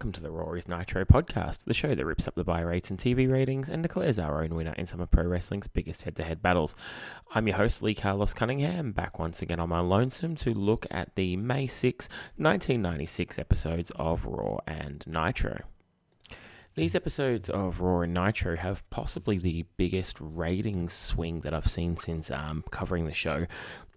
welcome 0.00 0.12
to 0.12 0.22
the 0.22 0.30
Raw 0.30 0.54
is 0.54 0.66
Nitro 0.66 1.04
podcast, 1.04 1.64
the 1.64 1.74
show 1.74 1.94
that 1.94 2.06
rips 2.06 2.26
up 2.26 2.34
the 2.34 2.42
buy 2.42 2.62
rates 2.62 2.88
and 2.88 2.98
TV 2.98 3.30
ratings 3.30 3.68
and 3.68 3.82
declares 3.82 4.18
our 4.18 4.42
own 4.42 4.54
winner 4.54 4.72
in 4.78 4.86
some 4.86 4.98
of 4.98 5.10
pro 5.10 5.24
wrestling's 5.24 5.68
biggest 5.68 6.04
head 6.04 6.16
to 6.16 6.24
head 6.24 6.40
battles. 6.40 6.74
I'm 7.34 7.46
your 7.46 7.58
host, 7.58 7.82
Lee 7.82 7.94
Carlos 7.94 8.32
Cunningham, 8.32 8.92
back 8.92 9.18
once 9.18 9.42
again 9.42 9.60
on 9.60 9.68
my 9.68 9.80
lonesome 9.80 10.36
to 10.36 10.54
look 10.54 10.86
at 10.90 11.14
the 11.16 11.36
May 11.36 11.66
6, 11.66 12.08
1996 12.38 13.38
episodes 13.38 13.92
of 13.96 14.24
Raw 14.24 14.60
and 14.66 15.04
Nitro. 15.06 15.64
These 16.76 16.94
episodes 16.94 17.50
of 17.50 17.82
Raw 17.82 18.00
and 18.00 18.14
Nitro 18.14 18.56
have 18.56 18.88
possibly 18.88 19.36
the 19.36 19.66
biggest 19.76 20.16
ratings 20.18 20.94
swing 20.94 21.40
that 21.40 21.52
I've 21.52 21.68
seen 21.68 21.98
since 21.98 22.30
um, 22.30 22.64
covering 22.70 23.04
the 23.04 23.12
show, 23.12 23.46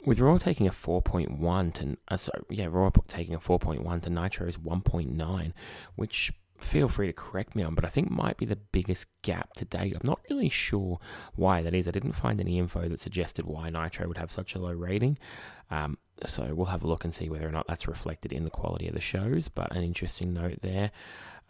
with 0.06 0.20
Raw 0.20 0.34
taking 0.34 0.68
a 0.68 0.72
4.1 0.72 1.74
to 1.76 1.98
uh, 2.08 2.18
sorry, 2.18 2.44
yeah, 2.50 2.68
Raw 2.70 2.90
taking 3.08 3.36
a 3.36 3.40
4.1 3.40 4.02
to 4.04 4.10
Nitro's 4.10 4.58
1.9, 4.58 5.54
which 5.96 6.32
feel 6.64 6.88
free 6.88 7.08
to 7.08 7.14
correct 7.14 7.56
me 7.56 7.64
on, 7.64 7.76
but 7.76 7.86
I 7.86 7.90
think 7.90 8.10
might 8.10 8.38
be 8.38 8.46
the 8.46 8.56
biggest 8.56 9.08
gap 9.22 9.54
to 9.54 9.66
date. 9.66 9.96
I'm 9.96 10.08
not 10.08 10.22
really 10.30 10.50
sure 10.50 11.00
why 11.36 11.62
that 11.62 11.74
is. 11.74 11.88
I 11.88 11.92
didn't 11.92 12.14
find 12.14 12.40
any 12.40 12.58
info 12.58 12.88
that 12.88 13.00
suggested 13.00 13.46
why 13.46 13.70
Nitro 13.70 14.08
would 14.08 14.18
have 14.18 14.32
such 14.32 14.56
a 14.56 14.60
low 14.60 14.72
rating. 14.72 15.18
Um, 15.70 15.98
so 16.26 16.54
we'll 16.54 16.68
have 16.68 16.84
a 16.84 16.88
look 16.88 17.04
and 17.04 17.14
see 17.14 17.30
whether 17.30 17.48
or 17.48 17.52
not 17.52 17.68
that's 17.68 17.88
reflected 17.88 18.32
in 18.32 18.44
the 18.44 18.50
quality 18.50 18.88
of 18.88 18.94
the 18.94 19.02
shows. 19.02 19.48
But 19.50 19.76
an 19.76 19.84
interesting 19.84 20.34
note 20.34 20.60
there. 20.62 20.92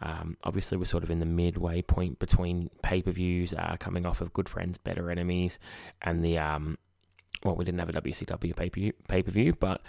Um, 0.00 0.36
obviously, 0.42 0.76
we're 0.76 0.86
sort 0.86 1.04
of 1.04 1.10
in 1.10 1.20
the 1.20 1.26
midway 1.26 1.80
point 1.80 2.18
between 2.18 2.70
pay 2.82 3.00
per 3.00 3.12
views, 3.12 3.54
uh, 3.54 3.76
coming 3.78 4.04
off 4.04 4.20
of 4.20 4.32
Good 4.32 4.48
Friends, 4.48 4.76
Better 4.78 5.10
Enemies, 5.10 5.58
and 6.02 6.24
the 6.24 6.38
um, 6.38 6.78
well, 7.42 7.56
we 7.56 7.64
didn't 7.64 7.80
have 7.80 7.88
a 7.88 8.00
WCW 8.00 8.54
pay 9.08 9.22
per 9.22 9.30
view, 9.30 9.54
but 9.58 9.80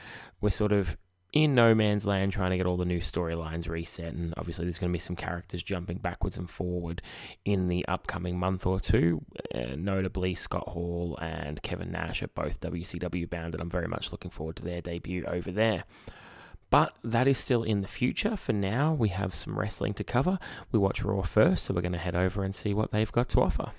we're 0.41 0.49
sort 0.49 0.71
of 0.71 0.97
in 1.35 1.53
no 1.53 1.75
man's 1.75 2.05
land 2.07 2.31
trying 2.31 2.51
to 2.51 2.57
get 2.57 2.65
all 2.65 2.77
the 2.77 2.85
new 2.85 3.01
storylines 3.01 3.67
reset. 3.67 4.13
And 4.13 4.33
obviously, 4.37 4.65
there's 4.65 4.79
going 4.79 4.91
to 4.91 4.95
be 4.95 4.99
some 4.99 5.17
characters 5.17 5.61
jumping 5.61 5.97
backwards 5.97 6.37
and 6.37 6.49
forward 6.49 7.01
in 7.43 7.67
the 7.67 7.85
upcoming 7.87 8.39
month 8.39 8.65
or 8.65 8.79
two. 8.79 9.23
Uh, 9.53 9.75
notably, 9.77 10.33
Scott 10.33 10.69
Hall 10.69 11.17
and 11.21 11.61
Kevin 11.61 11.91
Nash 11.91 12.23
are 12.23 12.29
both 12.29 12.61
WCW 12.61 13.29
bound, 13.29 13.53
and 13.53 13.61
I'm 13.61 13.69
very 13.69 13.87
much 13.87 14.11
looking 14.13 14.31
forward 14.31 14.55
to 14.55 14.63
their 14.63 14.81
debut 14.81 15.25
over 15.25 15.51
there. 15.51 15.83
But 16.69 16.95
that 17.03 17.27
is 17.27 17.37
still 17.37 17.63
in 17.63 17.81
the 17.81 17.87
future. 17.87 18.35
For 18.37 18.53
now, 18.53 18.93
we 18.93 19.09
have 19.09 19.35
some 19.35 19.59
wrestling 19.59 19.93
to 19.95 20.03
cover. 20.03 20.39
We 20.71 20.79
watch 20.79 21.03
Raw 21.03 21.21
first, 21.21 21.65
so 21.65 21.73
we're 21.73 21.81
going 21.81 21.91
to 21.91 21.97
head 21.97 22.15
over 22.15 22.43
and 22.43 22.55
see 22.55 22.73
what 22.73 22.91
they've 22.91 23.11
got 23.11 23.29
to 23.29 23.41
offer. 23.41 23.71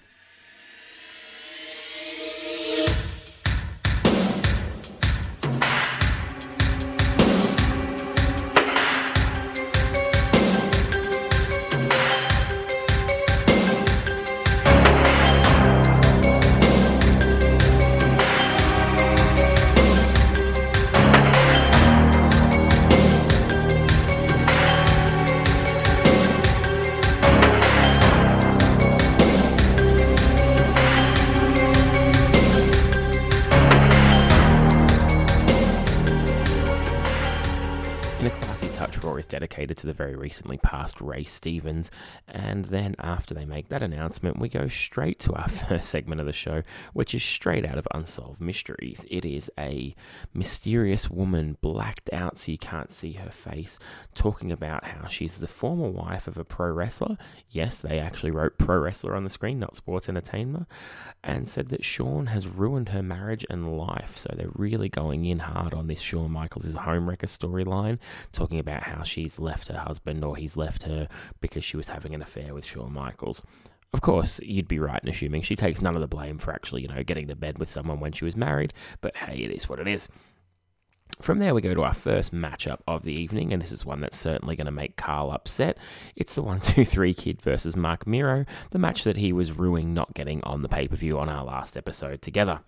Dedicated 39.57 39.79
to 39.79 39.87
the 39.87 39.93
very 39.95 40.15
recently 40.15 40.59
passed 40.59 41.01
Ray 41.01 41.25
Stevens. 41.25 41.91
And 42.29 42.67
then 42.67 42.95
after 42.99 43.33
they 43.35 43.47
make 43.47 43.69
that 43.71 43.83
announcement, 43.83 44.39
we 44.39 44.49
go 44.51 44.69
straight 44.69 45.19
to 45.21 45.33
our 45.33 45.49
first 45.69 45.89
segment 45.89 46.21
of 46.21 46.27
the 46.27 46.33
show, 46.33 46.63
which 46.93 47.15
is 47.15 47.23
straight 47.23 47.65
out 47.65 47.79
of 47.79 47.89
Unsolved 47.95 48.41
Mysteries. 48.41 49.07
It 49.11 49.25
is 49.25 49.51
a 49.59 49.95
mysterious 50.35 51.09
woman, 51.09 51.57
blacked 51.63 52.11
out 52.13 52.37
so 52.37 52.53
you 52.53 52.59
can't 52.59 52.93
see 52.93 53.13
her 53.13 53.31
face, 53.31 53.79
talking 54.15 54.53
about 54.53 54.85
how 54.85 55.09
she's 55.09 55.41
the 55.41 55.49
former 55.49 55.89
wife 55.89 56.29
of 56.29 56.37
a 56.37 56.45
pro 56.45 56.71
wrestler. 56.71 57.17
Yes, 57.51 57.81
they 57.81 57.99
actually 57.99 58.33
wrote 58.33 58.59
pro 58.59 58.79
wrestler 58.79 59.17
on 59.17 59.25
the 59.25 59.31
screen, 59.31 59.59
not 59.59 59.77
sports 59.77 60.09
entertainer, 60.09 60.67
and 61.25 61.49
said 61.49 61.69
that 61.69 61.85
Shawn 61.85 62.27
has 62.27 62.47
ruined 62.47 62.91
her 62.91 63.03
marriage 63.03 63.45
and 63.51 63.77
life. 63.77 64.17
So 64.17 64.33
they're 64.37 64.51
really 64.55 64.89
going 64.89 65.25
in 65.25 65.41
hard 65.41 65.75
on 65.75 65.87
this 65.87 66.01
Shawn 66.01 66.31
Michaels' 66.31 66.75
homewrecker 66.75 67.27
storyline, 67.27 67.99
talking 68.33 68.59
about 68.59 68.85
how 68.85 69.03
she's 69.03 69.39
left 69.39 69.69
her 69.69 69.79
husband 69.79 70.25
or 70.25 70.37
he's 70.37 70.57
left 70.57 70.85
her 70.85 71.09
because 71.41 71.65
she 71.65 71.77
was 71.77 71.89
having 71.89 72.15
an 72.15 72.23
affair 72.23 72.55
with 72.55 72.65
Shawn 72.65 72.93
Michaels. 72.93 73.43
Of 73.93 74.01
course, 74.01 74.41
you'd 74.41 74.69
be 74.69 74.79
right 74.79 75.03
in 75.03 75.09
assuming 75.09 75.43
she 75.43 75.57
takes 75.57 75.81
none 75.81 75.95
of 75.95 76.01
the 76.01 76.09
blame 76.09 76.39
for 76.39 76.53
actually, 76.53 76.83
you 76.83 76.89
know, 76.89 77.03
getting 77.03 77.29
to 77.29 77.37
bed 77.37 77.59
with 77.59 77.69
someone 77.69 78.01
when 78.01 78.13
she 78.13 78.25
was 78.25 78.37
married, 78.37 78.75
but 79.01 79.17
hey, 79.17 79.39
it 79.39 79.51
is 79.51 79.69
what 79.69 79.79
it 79.79 79.89
is. 79.89 80.09
From 81.21 81.39
there, 81.39 81.55
we 81.55 81.63
go 81.63 81.73
to 81.73 81.83
our 81.83 81.95
first 81.95 82.35
matchup 82.35 82.81
of 82.87 83.03
the 83.03 83.13
evening, 83.13 83.51
and 83.51 83.63
this 83.63 83.73
is 83.73 83.87
one 83.87 84.01
that's 84.01 84.19
certainly 84.19 84.55
going 84.55 84.67
to 84.67 84.71
make 84.71 84.97
Carl 84.97 85.31
upset. 85.31 85.79
It's 86.15 86.35
the 86.35 86.43
1 86.43 86.61
2 86.61 86.85
3 86.85 87.15
Kid 87.15 87.41
versus 87.41 87.75
Marc 87.75 88.07
Mero, 88.07 88.45
the 88.71 88.79
match 88.79 89.03
that 89.05 89.17
he 89.17 89.33
was 89.33 89.51
ruining 89.51 89.95
not 89.95 90.13
getting 90.13 90.45
on 90.45 90.61
the 90.61 90.69
pay 90.69 90.87
per 90.87 90.95
view 90.95 91.19
on 91.19 91.31
our 91.31 91.43
last 91.43 91.75
episode 91.75 92.21
together. 92.21 92.61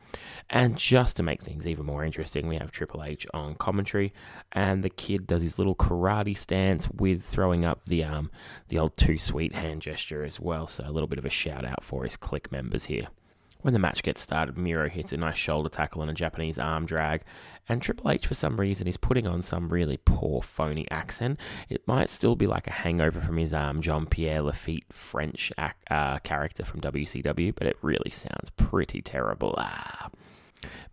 And 0.48 0.78
just 0.78 1.18
to 1.18 1.22
make 1.22 1.42
things 1.42 1.66
even 1.66 1.84
more 1.84 2.04
interesting, 2.04 2.48
we 2.48 2.56
have 2.56 2.70
Triple 2.70 3.04
H 3.04 3.26
on 3.34 3.54
commentary, 3.54 4.14
and 4.52 4.82
the 4.82 4.90
Kid 4.90 5.26
does 5.26 5.42
his 5.42 5.58
little 5.58 5.74
karate 5.74 6.36
stance 6.36 6.88
with 6.88 7.22
throwing 7.22 7.66
up 7.66 7.82
the 7.84 8.02
um 8.02 8.30
the 8.68 8.78
old 8.78 8.96
too 8.96 9.18
sweet 9.18 9.54
hand 9.54 9.82
gesture 9.82 10.24
as 10.24 10.40
well. 10.40 10.66
So 10.66 10.84
a 10.86 10.90
little 10.90 11.08
bit 11.08 11.18
of 11.18 11.26
a 11.26 11.30
shout 11.30 11.66
out 11.66 11.84
for 11.84 12.04
his 12.04 12.16
Kliq 12.16 12.50
members 12.50 12.86
here. 12.86 13.08
When 13.62 13.74
the 13.74 13.80
match 13.80 14.04
gets 14.04 14.20
started, 14.20 14.56
Mero 14.56 14.88
hits 14.88 15.12
a 15.12 15.16
nice 15.16 15.36
shoulder 15.36 15.68
tackle 15.68 16.00
and 16.00 16.10
a 16.10 16.14
Japanese 16.14 16.58
arm 16.60 16.86
drag, 16.86 17.22
and 17.68 17.82
Triple 17.82 18.10
H, 18.10 18.26
for 18.26 18.34
some 18.34 18.58
reason, 18.58 18.86
is 18.86 18.96
putting 18.96 19.26
on 19.26 19.42
some 19.42 19.68
really 19.68 19.96
poor, 19.96 20.42
phony 20.42 20.88
accent. 20.92 21.40
It 21.68 21.86
might 21.86 22.08
still 22.08 22.36
be 22.36 22.46
like 22.46 22.68
a 22.68 22.72
hangover 22.72 23.20
from 23.20 23.36
his 23.36 23.52
um, 23.52 23.80
Jean 23.80 24.06
Pierre 24.06 24.42
Lafitte 24.42 24.92
French 24.92 25.52
uh, 25.58 26.18
character 26.20 26.64
from 26.64 26.80
WCW, 26.80 27.52
but 27.54 27.66
it 27.66 27.76
really 27.82 28.10
sounds 28.10 28.50
pretty 28.56 29.02
terrible. 29.02 29.54
Ah. 29.58 30.10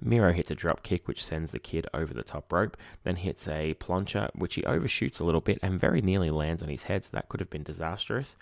Mero 0.01 0.33
hits 0.33 0.51
a 0.51 0.55
drop 0.55 0.83
kick, 0.83 1.07
which 1.07 1.23
sends 1.23 1.51
the 1.51 1.59
kid 1.59 1.87
over 1.93 2.13
the 2.13 2.23
top 2.23 2.51
rope, 2.51 2.77
then 3.03 3.15
hits 3.15 3.47
a 3.47 3.75
plancha, 3.75 4.29
which 4.35 4.55
he 4.55 4.63
overshoots 4.63 5.19
a 5.19 5.23
little 5.23 5.41
bit 5.41 5.59
and 5.61 5.79
very 5.79 6.01
nearly 6.01 6.29
lands 6.29 6.61
on 6.61 6.69
his 6.69 6.83
head, 6.83 7.05
so 7.05 7.09
that 7.13 7.29
could 7.29 7.39
have 7.39 7.49
been 7.49 7.63
disastrous. 7.63 8.35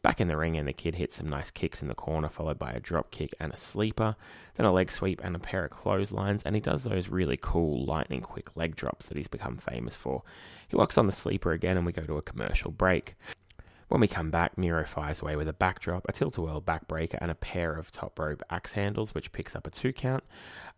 Back 0.00 0.20
in 0.20 0.28
the 0.28 0.36
ring, 0.36 0.56
and 0.56 0.68
the 0.68 0.72
kid 0.72 0.94
hits 0.94 1.16
some 1.16 1.28
nice 1.28 1.50
kicks 1.50 1.82
in 1.82 1.88
the 1.88 1.94
corner, 1.94 2.28
followed 2.28 2.58
by 2.58 2.70
a 2.70 2.78
drop 2.78 3.10
kick 3.10 3.34
and 3.40 3.52
a 3.52 3.56
sleeper, 3.56 4.14
then 4.54 4.66
a 4.66 4.72
leg 4.72 4.92
sweep 4.92 5.20
and 5.24 5.34
a 5.34 5.40
pair 5.40 5.64
of 5.64 5.72
clotheslines, 5.72 6.44
and 6.44 6.54
he 6.54 6.60
does 6.60 6.84
those 6.84 7.08
really 7.08 7.36
cool 7.40 7.84
lightning 7.84 8.20
quick 8.20 8.56
leg 8.56 8.76
drops 8.76 9.08
that 9.08 9.16
he's 9.16 9.26
become 9.26 9.56
famous 9.56 9.96
for. 9.96 10.22
He 10.68 10.76
locks 10.76 10.98
on 10.98 11.06
the 11.06 11.12
sleeper 11.12 11.50
again, 11.50 11.76
and 11.76 11.84
we 11.84 11.92
go 11.92 12.02
to 12.02 12.16
a 12.16 12.22
commercial 12.22 12.70
break. 12.70 13.16
When 13.88 14.00
we 14.02 14.06
come 14.06 14.30
back, 14.30 14.58
Mero 14.58 14.84
fires 14.84 15.22
away 15.22 15.34
with 15.34 15.48
a 15.48 15.54
backdrop, 15.54 16.04
a 16.08 16.12
tilt-a-whirl 16.12 16.60
backbreaker, 16.60 17.18
and 17.20 17.30
a 17.30 17.34
pair 17.34 17.72
of 17.72 17.90
top 17.90 18.18
rope 18.18 18.42
axe 18.50 18.74
handles, 18.74 19.14
which 19.14 19.32
picks 19.32 19.56
up 19.56 19.66
a 19.66 19.70
two 19.70 19.92
count. 19.94 20.22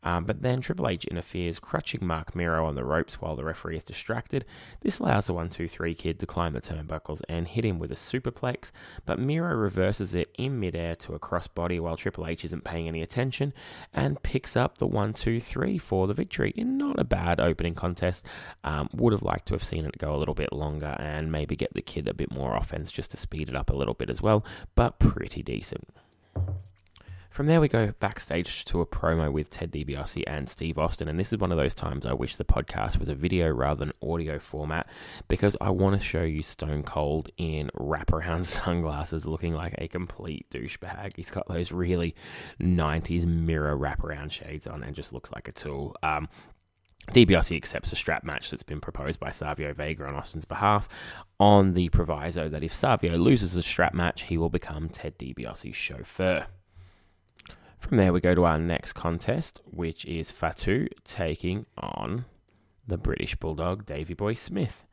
Um, 0.03 0.25
but 0.25 0.43
then 0.43 0.61
Triple 0.61 0.89
H 0.89 1.05
interferes, 1.05 1.59
crutching 1.59 2.07
Marc 2.07 2.35
Mero 2.35 2.65
on 2.67 2.75
the 2.75 2.85
ropes 2.85 3.21
while 3.21 3.37
the 3.37 3.45
referee 3.45 3.77
is 3.77 3.85
distracted. 3.85 4.45
This 4.81 4.99
allows 4.99 5.27
the 5.27 5.35
1 5.35 5.49
2 5.51 5.69
3 5.69 5.95
kid 5.95 6.19
to 6.21 6.27
climb 6.27 6.55
the 6.55 6.61
turnbuckles 6.61 7.21
and 7.29 7.47
hit 7.47 7.65
him 7.65 7.79
with 7.79 7.93
a 7.93 7.97
superplex, 7.97 8.71
but 9.05 9.19
Mero 9.19 9.55
reverses 9.55 10.15
it 10.15 10.31
in 10.39 10.59
midair 10.59 10.97
to 10.97 11.15
a 11.15 11.19
crossbody 11.19 11.81
while 11.81 11.97
Triple 11.97 12.27
H 12.27 12.45
isn't 12.45 12.65
paying 12.65 12.89
any 12.89 13.03
attention 13.03 13.53
and 13.93 14.23
picks 14.23 14.57
up 14.57 14.79
the 14.79 14.87
1 14.87 15.13
2 15.13 15.41
3 15.41 15.79
for 15.79 16.07
the 16.07 16.15
victory 16.15 16.53
in 16.57 16.79
not 16.79 16.99
a 16.99 17.05
bad 17.05 17.41
opening 17.41 17.75
contest. 17.75 18.25
Um, 18.65 18.89
would 18.95 19.13
have 19.13 19.23
liked 19.23 19.47
to 19.49 19.55
have 19.55 19.65
seen 19.65 19.85
it 19.85 19.99
go 19.99 20.15
a 20.15 20.19
little 20.19 20.35
bit 20.35 20.53
longer 20.53 20.97
and 20.99 21.31
maybe 21.31 21.57
get 21.57 21.75
the 21.75 21.83
kid 21.83 22.09
a 22.09 22.15
bit 22.15 22.33
more 22.33 22.57
offense 22.57 22.91
just 22.91 23.11
to 23.11 23.17
speed 23.17 23.49
it 23.49 23.57
up 23.57 23.71
a 23.71 23.75
little 23.75 23.95
bit 23.95 24.11
as 24.11 24.23
well, 24.23 24.45
but 24.75 24.99
pretty 24.99 25.43
decent. 25.43 25.89
From 27.31 27.47
there, 27.47 27.61
we 27.61 27.69
go 27.69 27.95
backstage 28.01 28.65
to 28.67 28.81
a 28.81 28.87
promo 28.87 29.33
with 29.33 29.51
Ted 29.51 29.71
DiBiase 29.71 30.25
and 30.27 30.49
Steve 30.49 30.79
Austin. 30.79 31.09
And 31.09 31.19
this 31.19 31.33
is 31.33 31.39
one 31.39 31.53
of 31.53 31.59
those 31.59 31.77
times 31.77 32.05
I 32.05 32.13
wish 32.13 32.37
the 32.37 32.45
podcast 32.45 32.99
was 32.99 33.09
a 33.09 33.15
video 33.15 33.49
rather 33.49 33.85
than 33.85 33.93
audio 34.03 34.41
format 34.41 34.89
because 35.29 35.57
I 35.61 35.71
want 35.71 35.97
to 35.97 36.05
show 36.05 36.25
you 36.25 36.43
Stone 36.43 36.83
Cold 36.83 37.31
in 37.37 37.71
wraparound 37.79 38.45
sunglasses 38.47 39.29
looking 39.29 39.55
like 39.55 39.77
a 39.79 39.87
complete 39.87 40.51
douchebag. 40.51 41.13
He's 41.15 41.31
got 41.31 41.47
those 41.47 41.71
really 41.71 42.17
90s 42.61 43.25
mirror 43.25 43.79
wraparound 43.79 44.33
shades 44.33 44.67
on 44.67 44.83
and 44.83 44.97
just 44.97 45.13
looks 45.13 45.31
like 45.31 45.47
a 45.47 45.53
tool. 45.53 45.95
Um, 46.03 46.29
DiBiase 47.13 47.57
accepts 47.57 47.93
a 47.93 47.97
strap 47.97 48.25
match 48.25 48.51
that's 48.51 48.65
been 48.65 48.81
proposed 48.81 49.21
by 49.21 49.31
Savio 49.31 49.73
Vega 49.73 50.05
on 50.05 50.17
Austin's 50.17 50.45
behalf 50.45 50.89
on 51.39 51.75
the 51.75 51.91
proviso 51.91 52.49
that 52.49 52.65
if 52.65 52.75
Savio 52.75 53.17
loses 53.17 53.55
the 53.55 53.63
strap 53.63 53.95
match, 53.95 54.23
he 54.23 54.37
will 54.37 54.51
become 54.51 54.89
Ted 54.89 55.17
DiBiase's 55.17 55.77
chauffeur. 55.77 56.49
From 57.81 57.97
there, 57.97 58.13
we 58.13 58.21
go 58.21 58.35
to 58.35 58.45
our 58.45 58.59
next 58.59 58.93
contest, 58.93 59.61
which 59.65 60.05
is 60.05 60.31
Fatu 60.31 60.87
taking 61.03 61.67
on 61.77 62.27
the 62.87 62.99
British 62.99 63.35
Bulldog 63.35 63.85
Davy 63.85 64.15
Boy 64.15 64.35
Smith. 64.35 64.87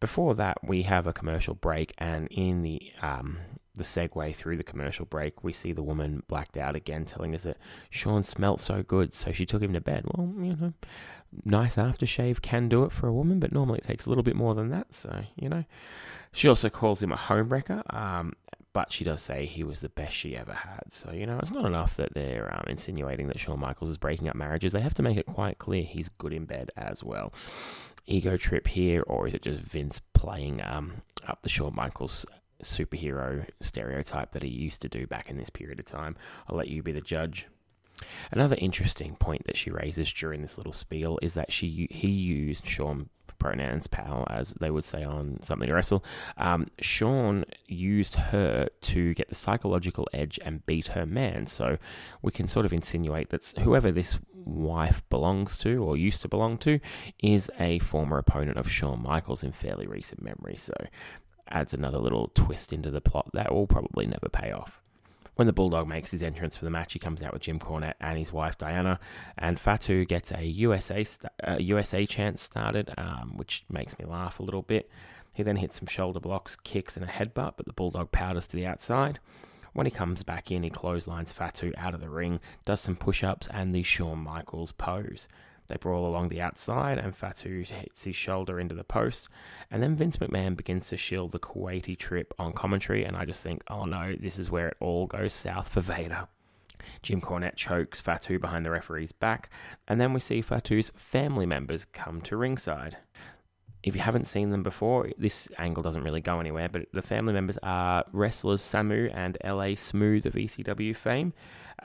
Before 0.00 0.34
that, 0.34 0.58
we 0.62 0.82
have 0.82 1.06
a 1.06 1.12
commercial 1.12 1.54
break, 1.54 1.92
and 1.98 2.28
in 2.30 2.62
the 2.62 2.92
um, 3.02 3.38
the 3.74 3.84
segue 3.84 4.34
through 4.34 4.56
the 4.56 4.62
commercial 4.62 5.04
break, 5.04 5.44
we 5.44 5.52
see 5.52 5.72
the 5.72 5.82
woman 5.82 6.22
blacked 6.28 6.56
out 6.56 6.74
again, 6.76 7.04
telling 7.04 7.34
us 7.34 7.42
that 7.42 7.58
Shawn 7.90 8.22
smelt 8.22 8.60
so 8.60 8.82
good, 8.82 9.12
so 9.12 9.32
she 9.32 9.44
took 9.44 9.62
him 9.62 9.72
to 9.74 9.80
bed. 9.80 10.04
Well, 10.06 10.32
you 10.38 10.56
know, 10.56 10.72
nice 11.44 11.76
aftershave 11.76 12.40
can 12.40 12.68
do 12.68 12.84
it 12.84 12.92
for 12.92 13.08
a 13.08 13.12
woman, 13.12 13.40
but 13.40 13.52
normally 13.52 13.78
it 13.78 13.84
takes 13.84 14.06
a 14.06 14.08
little 14.08 14.24
bit 14.24 14.36
more 14.36 14.54
than 14.54 14.70
that. 14.70 14.94
So, 14.94 15.24
you 15.36 15.48
know, 15.48 15.64
she 16.32 16.48
also 16.48 16.68
calls 16.70 17.02
him 17.02 17.12
a 17.12 17.16
homewrecker, 17.16 17.82
um, 17.94 18.34
but 18.76 18.92
she 18.92 19.04
does 19.04 19.22
say 19.22 19.46
he 19.46 19.64
was 19.64 19.80
the 19.80 19.88
best 19.88 20.14
she 20.14 20.36
ever 20.36 20.52
had. 20.52 20.92
So, 20.92 21.10
you 21.10 21.24
know, 21.24 21.38
it's 21.38 21.50
not 21.50 21.64
enough 21.64 21.96
that 21.96 22.12
they're 22.12 22.54
um, 22.54 22.66
insinuating 22.68 23.28
that 23.28 23.40
Shawn 23.40 23.58
Michaels 23.58 23.88
is 23.88 23.96
breaking 23.96 24.28
up 24.28 24.36
marriages. 24.36 24.74
They 24.74 24.82
have 24.82 24.92
to 24.92 25.02
make 25.02 25.16
it 25.16 25.24
quite 25.24 25.56
clear 25.56 25.82
he's 25.82 26.10
good 26.18 26.34
in 26.34 26.44
bed 26.44 26.68
as 26.76 27.02
well. 27.02 27.32
Ego 28.04 28.36
trip 28.36 28.68
here, 28.68 29.02
or 29.06 29.26
is 29.26 29.32
it 29.32 29.40
just 29.40 29.60
Vince 29.60 30.02
playing 30.12 30.60
um, 30.62 31.00
up 31.26 31.40
the 31.40 31.48
Shawn 31.48 31.74
Michaels 31.74 32.26
superhero 32.62 33.46
stereotype 33.60 34.32
that 34.32 34.42
he 34.42 34.50
used 34.50 34.82
to 34.82 34.90
do 34.90 35.06
back 35.06 35.30
in 35.30 35.38
this 35.38 35.48
period 35.48 35.80
of 35.80 35.86
time? 35.86 36.14
I'll 36.46 36.58
let 36.58 36.68
you 36.68 36.82
be 36.82 36.92
the 36.92 37.00
judge. 37.00 37.46
Another 38.30 38.56
interesting 38.58 39.16
point 39.16 39.44
that 39.44 39.56
she 39.56 39.70
raises 39.70 40.12
during 40.12 40.42
this 40.42 40.58
little 40.58 40.74
spiel 40.74 41.18
is 41.22 41.32
that 41.32 41.50
she 41.50 41.88
he 41.90 42.08
used 42.08 42.68
Shawn 42.68 43.08
pronouns 43.38 43.86
pal 43.86 44.26
as 44.30 44.54
they 44.54 44.70
would 44.70 44.84
say 44.84 45.02
on 45.04 45.42
something 45.42 45.68
to 45.68 45.74
wrestle. 45.74 46.04
Um, 46.36 46.66
shawn 46.80 47.44
used 47.66 48.16
her 48.16 48.68
to 48.82 49.14
get 49.14 49.28
the 49.28 49.34
psychological 49.34 50.08
edge 50.12 50.38
and 50.44 50.64
beat 50.66 50.88
her 50.88 51.06
man. 51.06 51.46
So 51.46 51.78
we 52.22 52.32
can 52.32 52.48
sort 52.48 52.66
of 52.66 52.72
insinuate 52.72 53.30
that 53.30 53.54
whoever 53.60 53.90
this 53.90 54.18
wife 54.34 55.02
belongs 55.10 55.58
to 55.58 55.82
or 55.82 55.96
used 55.96 56.22
to 56.22 56.28
belong 56.28 56.58
to 56.58 56.78
is 57.22 57.50
a 57.58 57.78
former 57.80 58.18
opponent 58.18 58.56
of 58.56 58.70
shawn 58.70 59.02
michaels 59.02 59.42
in 59.42 59.52
fairly 59.52 59.86
recent 59.86 60.22
memory. 60.22 60.56
So 60.56 60.74
adds 61.48 61.74
another 61.74 61.98
little 61.98 62.30
twist 62.34 62.72
into 62.72 62.90
the 62.90 63.00
plot 63.00 63.30
that 63.32 63.52
will 63.52 63.66
probably 63.66 64.06
never 64.06 64.28
pay 64.28 64.52
off 64.52 64.80
when 65.36 65.46
the 65.46 65.52
Bulldog 65.52 65.86
makes 65.86 66.10
his 66.10 66.22
entrance 66.22 66.56
for 66.56 66.64
the 66.64 66.70
match, 66.70 66.94
he 66.94 66.98
comes 66.98 67.22
out 67.22 67.32
with 67.32 67.42
Jim 67.42 67.58
Cornette 67.58 67.94
and 68.00 68.18
his 68.18 68.32
wife 68.32 68.58
Diana, 68.58 68.98
and 69.38 69.60
Fatu 69.60 70.04
gets 70.06 70.32
a 70.32 70.44
USA 70.44 71.04
st- 71.04 71.32
uh, 71.46 71.56
USA 71.60 72.04
chant 72.06 72.40
started, 72.40 72.92
um, 72.98 73.36
which 73.36 73.64
makes 73.70 73.98
me 73.98 74.06
laugh 74.06 74.40
a 74.40 74.42
little 74.42 74.62
bit. 74.62 74.90
He 75.34 75.42
then 75.42 75.56
hits 75.56 75.78
some 75.78 75.86
shoulder 75.86 76.20
blocks, 76.20 76.56
kicks, 76.56 76.96
and 76.96 77.04
a 77.04 77.08
headbutt, 77.08 77.54
but 77.58 77.66
the 77.66 77.74
Bulldog 77.74 78.10
powders 78.10 78.48
to 78.48 78.56
the 78.56 78.66
outside. 78.66 79.20
When 79.74 79.84
he 79.84 79.90
comes 79.90 80.22
back 80.22 80.50
in, 80.50 80.62
he 80.62 80.70
clotheslines 80.70 81.32
Fatu 81.32 81.74
out 81.76 81.92
of 81.92 82.00
the 82.00 82.08
ring, 82.08 82.40
does 82.64 82.80
some 82.80 82.96
push 82.96 83.22
ups, 83.22 83.46
and 83.52 83.74
the 83.74 83.82
Shawn 83.82 84.18
Michaels 84.20 84.72
pose. 84.72 85.28
They 85.68 85.76
brawl 85.76 86.06
along 86.06 86.28
the 86.28 86.40
outside, 86.40 86.98
and 86.98 87.16
Fatu 87.16 87.64
hits 87.64 88.04
his 88.04 88.16
shoulder 88.16 88.60
into 88.60 88.74
the 88.74 88.84
post. 88.84 89.28
And 89.70 89.82
then 89.82 89.96
Vince 89.96 90.18
McMahon 90.18 90.56
begins 90.56 90.88
to 90.88 90.96
shill 90.96 91.28
the 91.28 91.38
Kuwaiti 91.38 91.96
trip 91.96 92.34
on 92.38 92.52
commentary, 92.52 93.04
and 93.04 93.16
I 93.16 93.24
just 93.24 93.42
think, 93.42 93.62
oh 93.68 93.84
no, 93.84 94.14
this 94.18 94.38
is 94.38 94.50
where 94.50 94.68
it 94.68 94.76
all 94.80 95.06
goes 95.06 95.34
south 95.34 95.68
for 95.68 95.80
Vader. 95.80 96.28
Jim 97.02 97.20
Cornette 97.20 97.56
chokes 97.56 98.00
Fatu 98.00 98.38
behind 98.38 98.64
the 98.64 98.70
referee's 98.70 99.12
back, 99.12 99.50
and 99.88 100.00
then 100.00 100.12
we 100.12 100.20
see 100.20 100.40
Fatu's 100.40 100.92
family 100.96 101.46
members 101.46 101.84
come 101.84 102.20
to 102.22 102.36
ringside. 102.36 102.96
If 103.82 103.94
you 103.94 104.00
haven't 104.00 104.26
seen 104.26 104.50
them 104.50 104.64
before, 104.64 105.10
this 105.16 105.48
angle 105.58 105.82
doesn't 105.82 106.02
really 106.02 106.20
go 106.20 106.40
anywhere, 106.40 106.68
but 106.68 106.86
the 106.92 107.02
family 107.02 107.32
members 107.32 107.58
are 107.62 108.04
wrestlers 108.12 108.60
Samu 108.60 109.10
and 109.14 109.38
LA 109.44 109.76
Smooth 109.76 110.26
of 110.26 110.34
ECW 110.34 110.94
fame. 110.96 111.32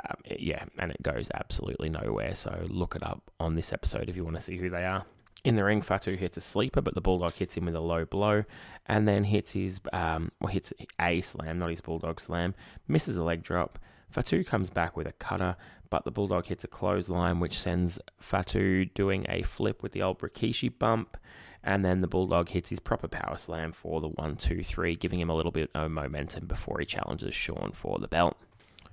Um, 0.04 0.16
yeah, 0.38 0.64
and 0.78 0.92
it 0.92 1.02
goes 1.02 1.30
absolutely 1.34 1.90
nowhere. 1.90 2.36
So 2.36 2.66
look 2.70 2.96
it 2.96 3.04
up 3.04 3.32
on 3.40 3.56
this 3.56 3.74
episode 3.74 4.10
if 4.10 4.16
you 4.16 4.24
want 4.24 4.38
to 4.38 4.44
see 4.44 4.58
who 4.58 4.70
they 4.70 4.86
are. 4.86 5.06
In 5.44 5.56
the 5.56 5.66
ring, 5.66 5.82
Fatu 5.82 6.16
hits 6.16 6.38
a 6.38 6.42
sleeper, 6.42 6.82
but 6.82 6.94
the 6.94 7.02
Bulldog 7.02 7.34
hits 7.34 7.58
him 7.58 7.66
with 7.66 7.76
a 7.76 7.80
low 7.80 8.06
blow, 8.06 8.44
and 8.86 9.08
then 9.08 9.24
hits 9.24 9.52
his 9.52 9.82
um, 9.92 10.32
well, 10.40 10.54
hits 10.54 10.72
a 11.00 11.22
slam, 11.22 11.58
not 11.58 11.72
his 11.72 11.82
Bulldog 11.82 12.22
slam, 12.22 12.54
misses 12.88 13.18
a 13.18 13.24
leg 13.24 13.42
drop. 13.42 13.80
Fatu 14.12 14.44
comes 14.44 14.70
back 14.70 14.96
with 14.96 15.08
a 15.08 15.14
cutter, 15.14 15.56
but 15.90 16.06
the 16.06 16.12
Bulldog 16.12 16.46
hits 16.46 16.64
a 16.64 16.68
clothesline, 16.68 17.40
which 17.40 17.60
sends 17.60 18.00
Fatu 18.20 18.86
doing 18.86 19.26
a 19.30 19.42
flip 19.42 19.82
with 19.82 19.94
the 19.94 20.04
old 20.04 20.20
Rikishi 20.20 20.78
bump, 20.78 21.18
and 21.64 21.84
then 21.84 22.02
the 22.02 22.08
Bulldog 22.08 22.50
hits 22.50 22.70
his 22.70 22.80
proper 22.80 23.08
power 23.08 23.36
slam 23.36 23.72
for 23.72 24.00
the 24.00 24.10
one, 24.10 24.36
two, 24.36 24.62
three, 24.62 24.96
giving 24.96 25.20
him 25.20 25.30
a 25.30 25.36
little 25.36 25.52
bit 25.52 25.72
of 25.74 25.90
momentum 25.90 26.46
before 26.46 26.80
he 26.80 26.86
challenges 26.86 27.34
Shawn 27.34 27.72
for 27.74 27.98
the 27.98 28.08
belt. 28.08 28.38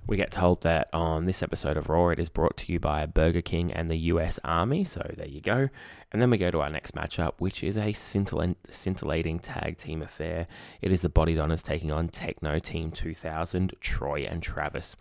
We 0.09 0.17
get 0.17 0.31
told 0.31 0.63
that 0.63 0.89
on 0.91 1.25
this 1.25 1.43
episode 1.43 1.77
of 1.77 1.87
Raw, 1.87 2.09
it 2.09 2.17
is 2.17 2.29
brought 2.29 2.57
to 2.57 2.73
you 2.73 2.79
by 2.79 3.05
Burger 3.05 3.43
King 3.43 3.71
and 3.71 3.91
the 3.91 3.95
US 3.95 4.39
Army. 4.43 4.83
So 4.83 5.07
there 5.15 5.27
you 5.27 5.39
go. 5.39 5.69
And 6.11 6.19
then 6.19 6.31
we 6.31 6.39
go 6.39 6.49
to 6.49 6.61
our 6.61 6.69
next 6.71 6.95
matchup, 6.95 7.33
which 7.37 7.63
is 7.63 7.77
a 7.77 7.93
scintillating 7.93 9.37
tag 9.37 9.77
team 9.77 10.01
affair. 10.01 10.47
It 10.81 10.91
is 10.91 11.03
the 11.03 11.09
Body 11.09 11.35
Donnas 11.35 11.61
taking 11.61 11.91
on 11.91 12.07
Techno 12.07 12.57
Team 12.57 12.89
2000, 12.89 13.75
Troy 13.79 14.23
and 14.27 14.41
Travis. 14.41 14.95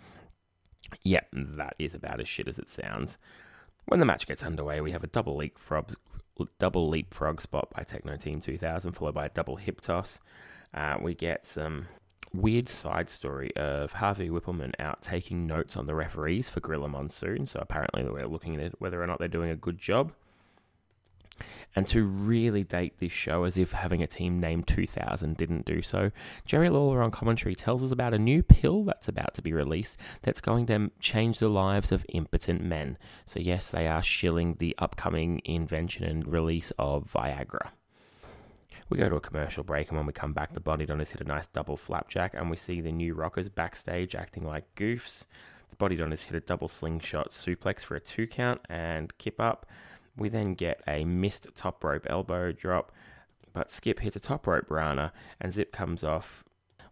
Yep, 1.05 1.29
that 1.33 1.75
is 1.79 1.95
about 1.95 2.21
as 2.21 2.29
shit 2.29 2.47
as 2.47 2.59
it 2.59 2.69
sounds. 2.69 3.17
When 3.87 4.01
the 4.01 4.07
match 4.07 4.27
gets 4.27 4.43
underway, 4.43 4.83
we 4.83 4.93
have 4.93 5.05
a 5.05 5.07
double 5.07 5.37
leapfrog, 5.37 5.95
double 6.59 6.95
spot 7.39 7.71
by 7.75 7.83
Techno 7.83 8.17
Team 8.17 8.43
2000, 8.43 8.93
followed 8.93 9.15
by 9.15 9.25
a 9.25 9.31
double 9.31 9.57
hip 9.57 9.81
toss. 9.81 10.21
Uh, 10.75 10.99
we 11.01 11.15
get 11.15 11.47
some 11.47 11.87
weird 12.33 12.69
side 12.69 13.09
story 13.09 13.55
of 13.57 13.93
Harvey 13.93 14.29
Wippleman 14.29 14.73
out 14.79 15.03
taking 15.03 15.47
notes 15.47 15.77
on 15.77 15.87
the 15.87 15.95
referees 15.95 16.49
for 16.49 16.61
Gorilla 16.61 16.89
Monsoon. 16.89 17.47
So 17.47 17.61
apparently 17.61 18.05
we're 18.05 18.27
looking 18.27 18.61
at 18.61 18.81
whether 18.81 19.03
or 19.03 19.07
not 19.07 19.19
they're 19.19 19.29
doing 19.29 19.51
a 19.51 19.57
good 19.57 19.79
job. 19.79 20.13
And 21.77 21.87
to 21.89 22.03
really 22.03 22.65
date 22.65 22.99
this 22.99 23.13
show 23.13 23.45
as 23.45 23.57
if 23.57 23.73
having 23.73 24.03
a 24.03 24.07
team 24.07 24.41
named 24.41 24.67
2000 24.67 25.37
didn't 25.37 25.67
do 25.67 25.83
so, 25.83 26.11
Jerry 26.45 26.69
Lawler 26.71 27.03
on 27.03 27.11
commentary 27.11 27.55
tells 27.55 27.85
us 27.85 27.93
about 27.93 28.15
a 28.15 28.19
new 28.19 28.43
pill 28.43 28.85
that's 28.85 29.07
about 29.07 29.35
to 29.35 29.43
be 29.43 29.53
released 29.53 29.97
that's 30.23 30.41
going 30.41 30.67
to 30.67 30.91
change 30.99 31.39
the 31.39 31.49
lives 31.49 31.93
of 31.93 32.07
impotent 32.09 32.63
men. 32.63 32.99
So, 33.27 33.39
yes, 33.39 33.71
they 33.71 33.87
are 33.87 34.03
shilling 34.03 34.57
the 34.59 34.75
upcoming 34.79 35.41
invention 35.45 36.05
and 36.05 36.27
release 36.27 36.73
of 36.79 37.13
Viagra. 37.13 37.69
We 38.89 38.99
go 38.99 39.09
to 39.09 39.17
a 39.17 39.21
commercial 39.21 39.65
break, 39.65 39.89
and 39.89 39.97
when 39.97 40.07
we 40.07 40.13
come 40.13 40.33
back, 40.33 40.53
the 40.53 40.61
Body 40.61 40.87
Donnas 40.87 41.11
hit 41.11 41.21
a 41.21 41.25
nice 41.25 41.47
double 41.47 41.77
flapjack, 41.77 42.35
and 42.35 42.51
we 42.51 42.57
see 42.57 42.81
the 42.81 42.93
new 42.93 43.15
Rockers 43.15 43.49
backstage 43.49 44.15
acting 44.15 44.45
like 44.45 44.75
goofs. 44.75 45.25
The 45.71 45.77
Body 45.77 45.97
Donnas 45.97 46.23
hit 46.23 46.37
a 46.37 46.41
double 46.41 46.69
slingshot 46.69 47.31
suplex 47.31 47.85
for 47.85 47.97
a 47.97 48.01
two 48.01 48.27
count 48.27 48.61
and 48.69 49.17
kip 49.19 49.41
up. 49.41 49.67
We 50.17 50.29
then 50.29 50.55
get 50.55 50.83
a 50.87 51.05
missed 51.05 51.49
top 51.55 51.85
rope 51.85 52.07
elbow 52.09 52.53
drop, 52.53 52.93
but 53.53 53.71
Skip 53.71 54.01
hits 54.01 54.17
a 54.17 54.21
top 54.21 54.47
rope 54.47 54.71
Rana, 54.71 55.13
and 55.41 55.53
Zip 55.53 55.73
comes 55.73 56.03
off 56.03 56.45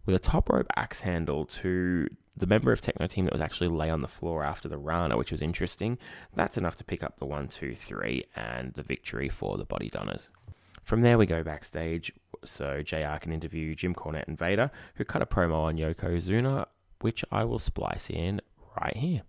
with 0.05 0.15
a 0.15 0.19
top 0.19 0.49
rope 0.49 0.67
axe 0.75 1.01
handle 1.01 1.45
to 1.45 2.07
the 2.35 2.47
member 2.47 2.71
of 2.71 2.81
Techno 2.81 3.07
Team 3.07 3.25
that 3.25 3.33
was 3.33 3.41
actually 3.41 3.67
lay 3.67 3.89
on 3.89 4.01
the 4.01 4.07
floor 4.07 4.43
after 4.43 4.69
the 4.69 4.77
Rana, 4.77 5.17
which 5.17 5.31
was 5.31 5.41
interesting. 5.41 5.97
That's 6.35 6.57
enough 6.57 6.75
to 6.77 6.83
pick 6.83 7.03
up 7.03 7.17
the 7.17 7.25
one, 7.25 7.47
two, 7.47 7.73
three, 7.75 8.25
and 8.35 8.73
the 8.73 8.83
victory 8.83 9.27
for 9.27 9.57
the 9.57 9.65
Body 9.65 9.89
Donnas. 9.89 10.29
From 10.87 11.01
there, 11.01 11.17
we 11.17 11.25
go 11.25 11.43
backstage. 11.43 12.13
So 12.45 12.81
JR 12.81 13.17
can 13.19 13.33
interview 13.33 13.75
Jim 13.75 13.93
Cornette 13.93 14.29
and 14.29 14.39
Vader, 14.39 14.71
who 14.95 15.03
cut 15.03 15.21
a 15.21 15.25
promo 15.25 15.63
on 15.63 15.75
Yokozuna, 15.75 16.65
which 17.01 17.25
I 17.29 17.43
will 17.43 17.59
splice 17.59 18.09
in 18.09 18.39
right 18.81 18.95
here. 18.95 19.23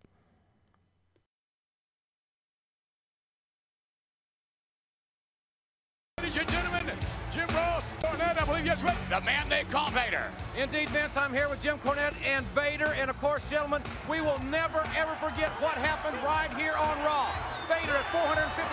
Ladies 6.18 6.36
and 6.36 6.48
gentlemen, 6.48 6.86
Jim 7.32 7.48
Ross, 7.48 7.92
Cornette, 7.94 8.40
I 8.40 8.44
believe 8.46 8.64
yes, 8.64 8.80
the 8.82 9.20
man 9.22 9.48
they 9.48 9.64
call 9.64 9.90
Vader. 9.90 10.30
Indeed, 10.56 10.90
Vince, 10.90 11.16
I'm 11.16 11.34
here 11.34 11.48
with 11.48 11.60
Jim 11.60 11.80
Cornette 11.80 12.14
and 12.24 12.46
Vader, 12.54 12.94
and 13.00 13.10
of 13.10 13.20
course, 13.20 13.42
gentlemen, 13.50 13.82
we 14.08 14.20
will 14.20 14.38
never 14.44 14.84
ever 14.94 15.14
forget 15.16 15.50
what 15.60 15.74
happened 15.74 16.22
right 16.22 16.56
here 16.56 16.74
on 16.74 17.02
Raw. 17.02 17.34
Vader 17.68 17.96
at 17.98 18.08
450 18.12 18.28
pounds 18.28 18.48
bouncing 18.48 18.58
on 18.58 18.67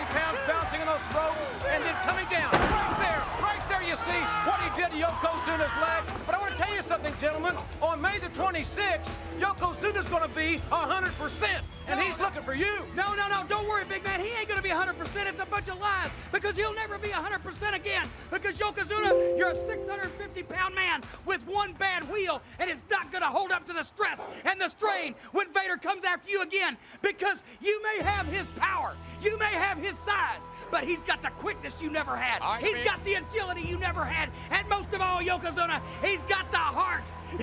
those 0.96 1.14
ropes 1.14 1.48
and 1.68 1.84
then 1.84 1.94
coming 2.04 2.26
down. 2.30 2.50
Right 2.52 2.96
there, 2.98 3.22
right 3.42 3.62
there 3.68 3.82
you 3.82 3.96
see 3.96 4.20
what 4.48 4.60
he 4.62 4.68
did 4.80 4.90
to 4.92 4.96
Yokozuna's 4.96 5.76
leg. 5.80 6.02
But 6.24 6.34
I 6.34 6.40
want 6.40 6.56
to 6.56 6.62
tell 6.62 6.74
you 6.74 6.82
something, 6.82 7.12
gentlemen. 7.20 7.54
On 7.82 8.00
May 8.00 8.18
the 8.18 8.28
26th, 8.28 9.08
Yokozuna's 9.38 10.08
going 10.08 10.22
to 10.22 10.34
be 10.34 10.58
100%. 10.70 11.60
And 11.88 12.00
he's 12.00 12.18
looking 12.18 12.42
for 12.42 12.54
you. 12.54 12.82
No, 12.96 13.14
no, 13.14 13.28
no. 13.28 13.44
Don't 13.48 13.68
worry, 13.68 13.84
big 13.84 14.02
man. 14.04 14.20
He 14.20 14.26
ain't 14.38 14.48
going 14.48 14.56
to 14.56 14.62
be 14.62 14.70
100%. 14.70 15.28
It's 15.28 15.40
a 15.40 15.46
bunch 15.46 15.68
of 15.68 15.78
lies 15.78 16.10
because 16.32 16.56
he'll 16.56 16.74
never 16.74 16.98
be 16.98 17.08
100% 17.08 17.74
again. 17.74 18.08
Because 18.30 18.56
Yokozuna, 18.56 19.38
you're 19.38 19.50
a 19.50 19.54
650 19.54 20.42
pound 20.44 20.74
man 20.74 21.02
with 21.26 21.46
one 21.46 21.74
bad 21.74 22.10
wheel, 22.10 22.42
and 22.58 22.68
it's 22.68 22.84
not 22.90 23.12
going 23.12 23.22
to 23.22 23.28
hold 23.28 23.52
up 23.52 23.66
to 23.66 23.72
the 23.72 23.84
stress 23.84 24.20
and 24.44 24.60
the 24.60 24.68
strain 24.68 25.14
when 25.32 25.52
Vader 25.52 25.76
comes 25.76 26.04
after 26.04 26.28
you 26.28 26.42
again 26.42 26.76
because 27.02 27.42
you 27.60 27.80
may 27.82 28.02
have 28.02 28.26
his 28.26 28.46
power. 28.56 28.94
You 29.22 29.38
may 29.38 29.52
have 29.52 29.78
his 29.78 29.96
size, 29.98 30.42
but 30.70 30.84
he's 30.84 31.00
got 31.02 31.22
the 31.22 31.30
quickness 31.30 31.74
you 31.80 31.90
never 31.90 32.16
had. 32.16 32.40
All 32.42 32.54
right, 32.54 32.64
He's 32.64 32.74
man. 32.74 32.84
got 32.84 33.04
the 33.04 33.14
agility 33.14 33.62
you 33.62 33.78
never 33.78 34.04
had. 34.04 34.30
And 34.50 34.68
most 34.68 34.92
of 34.94 35.00
all, 35.00 35.20
Yokozuna, 35.20 35.80
he's 36.02 36.22
got 36.22 36.50
the 36.50 36.58
heart 36.58 37.02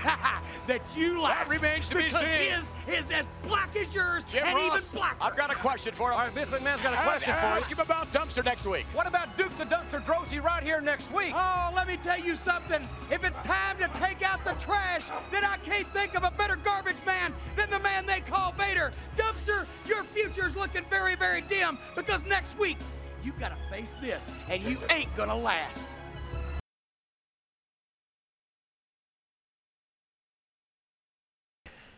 that 0.68 0.82
you 0.96 1.22
lack. 1.22 1.40
That 1.48 1.50
remains 1.50 1.90
to 1.90 1.96
be 1.96 2.04
because 2.04 2.20
seen. 2.22 2.28
his 2.52 2.72
is 2.88 3.12
as 3.12 3.26
black 3.48 3.76
as 3.76 3.94
yours 3.94 4.24
Jim 4.26 4.44
and 4.46 4.56
Ross, 4.56 4.78
even 4.88 4.96
blacker. 5.00 5.18
I've 5.22 5.36
got 5.38 5.52
a 5.52 5.56
question 5.56 5.94
for 5.94 6.10
him. 6.10 6.18
All 6.18 6.26
right, 6.26 6.34
Vince 6.34 6.50
McMahon's 6.50 6.82
got 6.82 6.94
a 6.94 6.98
Ask- 6.98 7.04
question 7.10 7.34
for 7.34 7.40
uh, 7.46 7.50
us. 7.50 7.58
Ask 7.62 7.70
you. 7.70 7.76
him 7.76 7.82
about 7.82 8.12
Dumpster 8.14 8.44
next 8.46 8.66
week. 8.66 8.86
What 8.94 9.08
about 9.08 9.36
Duke 9.38 9.56
the 9.58 9.66
Dumpster 9.66 10.04
Droese 10.04 10.42
right 10.42 10.64
here 10.64 10.80
next 10.82 11.12
week? 11.12 11.34
Oh, 11.36 11.72
let 11.76 11.88
me 11.88 11.98
tell 11.98 12.20
you 12.20 12.36
something. 12.36 12.88
If 13.12 13.24
it's 13.24 13.38
time 13.40 13.78
to 13.80 13.90
take 14.00 14.22
out 14.24 14.44
the 14.46 14.54
trash, 14.54 15.06
then 15.32 15.44
I 15.44 15.58
can't 15.58 15.88
think 15.90 16.16
of 16.16 16.24
a 16.24 16.32
better 16.32 16.56
garbage 16.56 17.04
man 17.06 17.34
than 17.56 17.70
the 17.70 17.80
man 17.80 18.06
they 18.06 18.22
call 18.22 18.54
Vader. 18.54 18.92
Dumpster, 19.18 19.66
your 19.88 20.04
future's 20.06 20.56
looking 20.56 20.86
very, 20.90 21.16
very 21.16 21.42
dim 21.42 21.78
because 21.96 22.24
next 22.26 22.58
week 22.58 22.78
you 23.24 23.34
gotta 23.40 23.56
face 23.70 23.94
this, 24.02 24.30
and 24.50 24.62
you 24.64 24.78
ain't 24.90 25.16
gonna 25.16 25.36
last. 25.36 25.86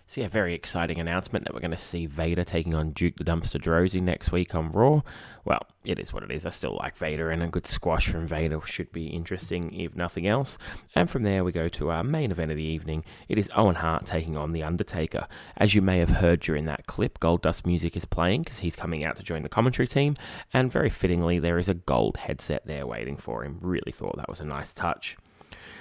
So 0.07 0.21
yeah, 0.21 0.27
very 0.27 0.53
exciting 0.53 1.00
announcement 1.00 1.45
that 1.45 1.53
we're 1.55 1.62
going 1.62 1.71
to 1.71 1.77
see 1.77 2.05
Vader 2.05 2.43
taking 2.43 2.75
on 2.75 2.91
Duke 2.91 3.15
the 3.15 3.24
Dumpster 3.24 3.59
Droese 3.59 4.00
next 4.00 4.31
week 4.31 4.53
on 4.53 4.71
Raw. 4.71 5.01
Well, 5.45 5.65
it 5.83 5.97
is 5.97 6.13
what 6.13 6.21
it 6.21 6.31
is. 6.31 6.45
I 6.45 6.50
still 6.50 6.77
like 6.79 6.95
Vader, 6.95 7.31
and 7.31 7.41
a 7.41 7.47
good 7.47 7.65
squash 7.65 8.07
from 8.07 8.27
Vader 8.27 8.62
should 8.65 8.91
be 8.91 9.07
interesting, 9.07 9.74
if 9.74 9.95
nothing 9.95 10.27
else. 10.27 10.59
And 10.93 11.09
from 11.09 11.24
there, 11.24 11.43
we 11.43 11.51
go 11.51 11.67
to 11.69 11.89
our 11.89 12.03
main 12.03 12.29
event 12.29 12.51
of 12.51 12.57
the 12.57 12.63
evening. 12.63 13.03
It 13.27 13.39
is 13.39 13.50
Owen 13.55 13.75
Hart 13.75 14.05
taking 14.05 14.38
on 14.38 14.51
The 14.51 14.62
Undertaker. 14.62 15.27
As 15.57 15.74
you 15.74 15.81
may 15.81 15.97
have 15.97 16.09
heard 16.09 16.39
during 16.39 16.65
that 16.65 16.85
clip, 16.85 17.19
Goldust 17.19 17.65
music 17.65 17.97
is 17.97 18.05
playing 18.05 18.43
because 18.43 18.59
he's 18.59 18.75
coming 18.75 19.03
out 19.03 19.15
to 19.15 19.24
join 19.24 19.41
the 19.41 19.50
commentary 19.50 19.88
team, 19.88 20.15
and 20.53 20.71
very 20.71 20.91
fittingly, 20.91 21.39
there 21.39 21.57
is 21.57 21.67
a 21.67 21.74
gold 21.74 22.17
headset 22.17 22.67
there 22.67 22.85
waiting 22.85 23.17
for 23.17 23.43
him. 23.43 23.57
Really 23.59 23.91
thought 23.91 24.17
that 24.17 24.29
was 24.29 24.39
a 24.39 24.45
nice 24.45 24.71
touch. 24.71 25.17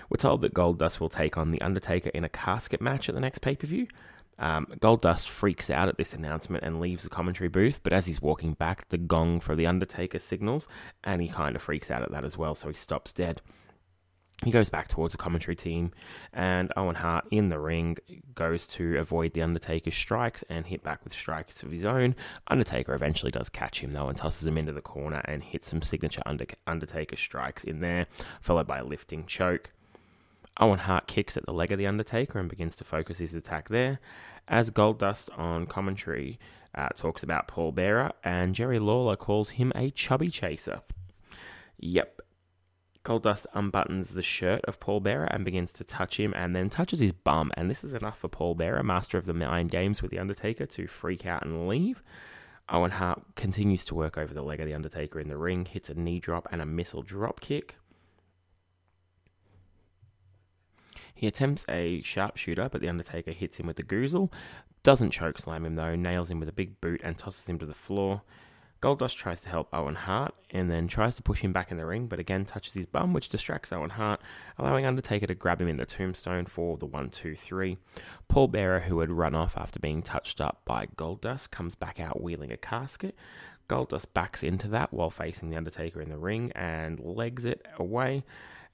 We're 0.08 0.16
told 0.16 0.40
that 0.42 0.54
Goldust 0.54 0.98
will 0.98 1.10
take 1.10 1.36
on 1.36 1.50
The 1.50 1.60
Undertaker 1.60 2.10
in 2.10 2.24
a 2.24 2.28
casket 2.30 2.80
match 2.80 3.10
at 3.10 3.14
the 3.14 3.20
next 3.20 3.40
pay 3.40 3.54
per 3.54 3.66
view. 3.66 3.86
Um, 4.38 4.66
Goldust 4.80 5.28
freaks 5.28 5.70
out 5.70 5.88
at 5.88 5.96
this 5.96 6.12
announcement 6.12 6.64
and 6.64 6.80
leaves 6.80 7.04
the 7.04 7.10
commentary 7.10 7.48
booth, 7.48 7.82
but 7.82 7.92
as 7.92 8.06
he's 8.06 8.22
walking 8.22 8.54
back, 8.54 8.88
the 8.88 8.98
gong 8.98 9.40
for 9.40 9.54
The 9.54 9.66
Undertaker 9.66 10.18
signals, 10.18 10.68
and 11.02 11.22
he 11.22 11.28
kind 11.28 11.56
of 11.56 11.62
freaks 11.62 11.90
out 11.90 12.02
at 12.02 12.10
that 12.12 12.24
as 12.24 12.36
well, 12.36 12.54
so 12.54 12.68
he 12.68 12.74
stops 12.74 13.12
dead. 13.12 13.40
He 14.44 14.50
goes 14.50 14.68
back 14.68 14.88
towards 14.88 15.14
the 15.14 15.18
commentary 15.18 15.54
team, 15.54 15.92
and 16.32 16.72
Owen 16.76 16.96
Hart 16.96 17.24
in 17.30 17.48
the 17.48 17.58
ring 17.58 17.96
goes 18.34 18.66
to 18.68 18.98
avoid 18.98 19.32
the 19.32 19.42
Undertaker's 19.42 19.94
strikes 19.94 20.42
and 20.50 20.66
hit 20.66 20.82
back 20.82 21.02
with 21.04 21.14
strikes 21.14 21.62
of 21.62 21.70
his 21.70 21.84
own. 21.84 22.16
Undertaker 22.48 22.94
eventually 22.94 23.30
does 23.30 23.48
catch 23.48 23.80
him 23.80 23.92
though 23.92 24.08
and 24.08 24.16
tosses 24.16 24.46
him 24.46 24.58
into 24.58 24.72
the 24.72 24.82
corner 24.82 25.22
and 25.24 25.42
hits 25.42 25.68
some 25.68 25.80
signature 25.80 26.20
Under- 26.26 26.46
Undertaker 26.66 27.16
strikes 27.16 27.64
in 27.64 27.80
there, 27.80 28.06
followed 28.40 28.66
by 28.66 28.78
a 28.78 28.84
lifting 28.84 29.24
choke. 29.24 29.70
Owen 30.64 30.78
Hart 30.78 31.06
kicks 31.06 31.36
at 31.36 31.44
the 31.44 31.52
leg 31.52 31.72
of 31.72 31.78
the 31.78 31.86
Undertaker 31.86 32.38
and 32.38 32.48
begins 32.48 32.74
to 32.76 32.84
focus 32.84 33.18
his 33.18 33.34
attack 33.34 33.68
there. 33.68 34.00
As 34.48 34.70
Goldust 34.70 35.28
on 35.38 35.66
commentary 35.66 36.38
uh, 36.74 36.88
talks 36.88 37.22
about 37.22 37.48
Paul 37.48 37.70
Bearer, 37.70 38.12
and 38.24 38.54
Jerry 38.54 38.78
Lawler 38.78 39.14
calls 39.14 39.50
him 39.50 39.72
a 39.74 39.90
chubby 39.90 40.28
chaser. 40.28 40.80
Yep. 41.80 42.22
Goldust 43.04 43.44
unbuttons 43.54 44.14
the 44.14 44.22
shirt 44.22 44.64
of 44.64 44.80
Paul 44.80 45.00
Bearer 45.00 45.26
and 45.26 45.44
begins 45.44 45.70
to 45.74 45.84
touch 45.84 46.18
him 46.18 46.32
and 46.34 46.56
then 46.56 46.70
touches 46.70 47.00
his 47.00 47.12
bum. 47.12 47.52
And 47.58 47.68
this 47.68 47.84
is 47.84 47.92
enough 47.92 48.18
for 48.18 48.28
Paul 48.28 48.54
Bearer, 48.54 48.82
master 48.82 49.18
of 49.18 49.26
the 49.26 49.34
mind 49.34 49.70
games 49.70 50.00
with 50.00 50.12
The 50.12 50.18
Undertaker, 50.18 50.64
to 50.64 50.86
freak 50.86 51.26
out 51.26 51.44
and 51.44 51.68
leave. 51.68 52.02
Owen 52.70 52.92
Hart 52.92 53.22
continues 53.36 53.84
to 53.84 53.94
work 53.94 54.16
over 54.16 54.32
the 54.32 54.40
leg 54.40 54.60
of 54.60 54.66
The 54.66 54.72
Undertaker 54.72 55.20
in 55.20 55.28
the 55.28 55.36
ring, 55.36 55.66
hits 55.66 55.90
a 55.90 55.94
knee 55.94 56.20
drop 56.20 56.48
and 56.50 56.62
a 56.62 56.66
missile 56.66 57.02
drop 57.02 57.42
kick. 57.42 57.76
He 61.14 61.26
attempts 61.26 61.64
a 61.68 62.00
sharpshooter, 62.02 62.68
but 62.70 62.80
The 62.80 62.88
Undertaker 62.88 63.30
hits 63.30 63.58
him 63.58 63.66
with 63.66 63.76
the 63.76 63.82
goozle. 63.82 64.32
Doesn't 64.82 65.10
choke 65.10 65.38
slam 65.38 65.64
him 65.64 65.76
though, 65.76 65.94
nails 65.94 66.30
him 66.30 66.40
with 66.40 66.48
a 66.48 66.52
big 66.52 66.80
boot 66.80 67.00
and 67.02 67.16
tosses 67.16 67.48
him 67.48 67.58
to 67.58 67.66
the 67.66 67.74
floor. 67.74 68.22
Goldust 68.84 69.16
tries 69.16 69.40
to 69.40 69.48
help 69.48 69.72
Owen 69.72 69.94
Hart 69.94 70.34
and 70.50 70.70
then 70.70 70.88
tries 70.88 71.14
to 71.14 71.22
push 71.22 71.40
him 71.40 71.54
back 71.54 71.70
in 71.70 71.78
the 71.78 71.86
ring, 71.86 72.06
but 72.06 72.18
again 72.18 72.44
touches 72.44 72.74
his 72.74 72.84
bum, 72.84 73.14
which 73.14 73.30
distracts 73.30 73.72
Owen 73.72 73.88
Hart, 73.88 74.20
allowing 74.58 74.84
Undertaker 74.84 75.26
to 75.26 75.34
grab 75.34 75.58
him 75.58 75.68
in 75.68 75.78
the 75.78 75.86
tombstone 75.86 76.44
for 76.44 76.76
the 76.76 76.84
1 76.84 77.08
2 77.08 77.34
3. 77.34 77.78
Paul 78.28 78.48
Bearer, 78.48 78.80
who 78.80 79.00
had 79.00 79.10
run 79.10 79.34
off 79.34 79.56
after 79.56 79.80
being 79.80 80.02
touched 80.02 80.38
up 80.38 80.60
by 80.66 80.84
Goldust, 80.96 81.50
comes 81.50 81.74
back 81.74 81.98
out 81.98 82.22
wheeling 82.22 82.52
a 82.52 82.58
casket. 82.58 83.16
Goldust 83.70 84.12
backs 84.12 84.42
into 84.42 84.68
that 84.68 84.92
while 84.92 85.08
facing 85.08 85.48
The 85.48 85.56
Undertaker 85.56 86.02
in 86.02 86.10
the 86.10 86.18
ring 86.18 86.52
and 86.54 87.00
legs 87.00 87.46
it 87.46 87.66
away. 87.78 88.22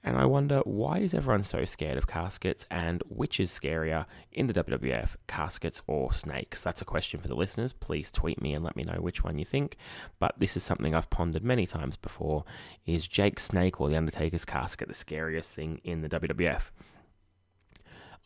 And 0.03 0.17
I 0.17 0.25
wonder 0.25 0.61
why 0.63 0.97
is 0.97 1.13
everyone 1.13 1.43
so 1.43 1.63
scared 1.63 1.97
of 1.97 2.07
caskets 2.07 2.65
and 2.71 3.03
which 3.07 3.39
is 3.39 3.51
scarier 3.51 4.05
in 4.31 4.47
the 4.47 4.53
WWF, 4.53 5.15
caskets 5.27 5.83
or 5.85 6.11
snakes? 6.11 6.63
That's 6.63 6.81
a 6.81 6.85
question 6.85 7.19
for 7.19 7.27
the 7.27 7.35
listeners. 7.35 7.71
Please 7.71 8.09
tweet 8.09 8.41
me 8.41 8.55
and 8.55 8.63
let 8.63 8.75
me 8.75 8.83
know 8.83 8.97
which 8.99 9.23
one 9.23 9.37
you 9.37 9.45
think. 9.45 9.77
But 10.19 10.39
this 10.39 10.57
is 10.57 10.63
something 10.63 10.95
I've 10.95 11.11
pondered 11.11 11.43
many 11.43 11.67
times 11.67 11.97
before. 11.97 12.45
Is 12.85 13.07
Jake 13.07 13.39
Snake 13.39 13.79
or 13.79 13.89
The 13.89 13.97
Undertaker's 13.97 14.45
casket 14.45 14.87
the 14.87 14.95
scariest 14.95 15.55
thing 15.55 15.79
in 15.83 16.01
the 16.01 16.09
WWF? 16.09 16.71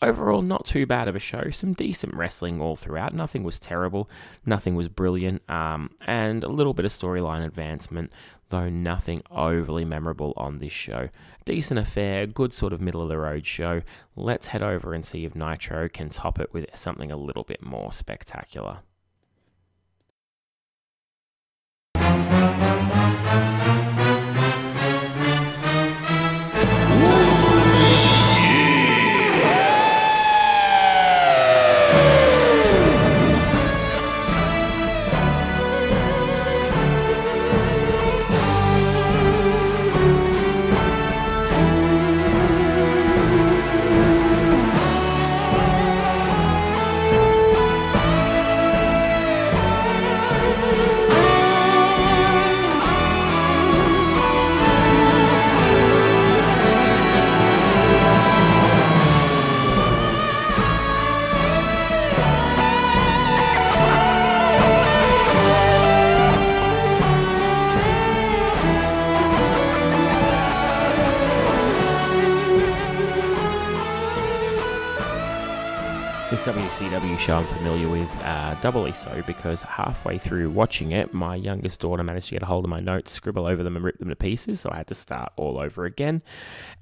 Overall, 0.02 0.42
not 0.42 0.66
too 0.66 0.86
bad 0.86 1.08
of 1.08 1.16
a 1.16 1.20
show. 1.20 1.50
Some 1.52 1.74
decent 1.74 2.14
wrestling 2.14 2.60
all 2.60 2.76
throughout. 2.76 3.14
Nothing 3.14 3.44
was 3.44 3.60
terrible. 3.60 4.10
Nothing 4.46 4.76
was 4.76 4.90
brilliant. 4.90 5.50
Um, 5.50 5.90
and 6.06 6.44
a 6.44 6.50
little 6.50 6.74
bit 6.74 6.84
of 6.84 6.92
storyline 6.92 7.46
advancement, 7.46 8.12
though 8.50 8.70
nothing 8.70 9.22
overly 9.32 9.86
memorable 9.86 10.34
on 10.38 10.60
this 10.60 10.74
show. 10.74 11.10
Decent 11.46 11.80
affair, 11.80 12.28
good 12.28 12.54
sort 12.54 12.74
of 12.74 12.82
middle 12.82 13.02
of 13.02 13.10
the 13.10 13.18
road 13.18 13.46
show. 13.46 13.82
Let's 14.16 14.48
head 14.48 14.64
over 14.64 14.94
and 14.94 15.06
see 15.06 15.26
if 15.26 15.36
Nitro 15.36 15.90
can 15.90 16.10
top 16.10 16.40
it 16.40 16.54
with 16.54 16.66
something 16.76 17.12
a 17.12 17.18
little 17.18 17.44
bit 17.44 17.64
more 17.64 17.92
spectacular. 17.92 18.80
I'm 77.34 77.48
familiar 77.48 77.90
with, 77.90 78.12
uh, 78.24 78.54
doubly 78.62 78.92
so, 78.92 79.24
because 79.26 79.64
halfway 79.64 80.20
through 80.20 80.52
watching 80.52 80.92
it, 80.92 81.14
my 81.14 81.36
youngest 81.36 81.80
daughter 81.80 82.04
managed 82.04 82.28
to 82.28 82.36
get 82.36 82.44
a 82.44 82.46
hold 82.46 82.66
of 82.66 82.70
my 82.70 82.80
notes, 82.80 83.12
scribble 83.12 83.48
over 83.48 83.64
them, 83.64 83.76
and 83.76 83.84
rip 83.84 83.98
them 83.98 84.10
to 84.10 84.16
pieces, 84.16 84.60
so 84.60 84.70
I 84.72 84.78
had 84.78 84.88
to 84.88 84.96
start 84.96 85.32
all 85.36 85.58
over 85.58 85.86
again. 85.86 86.22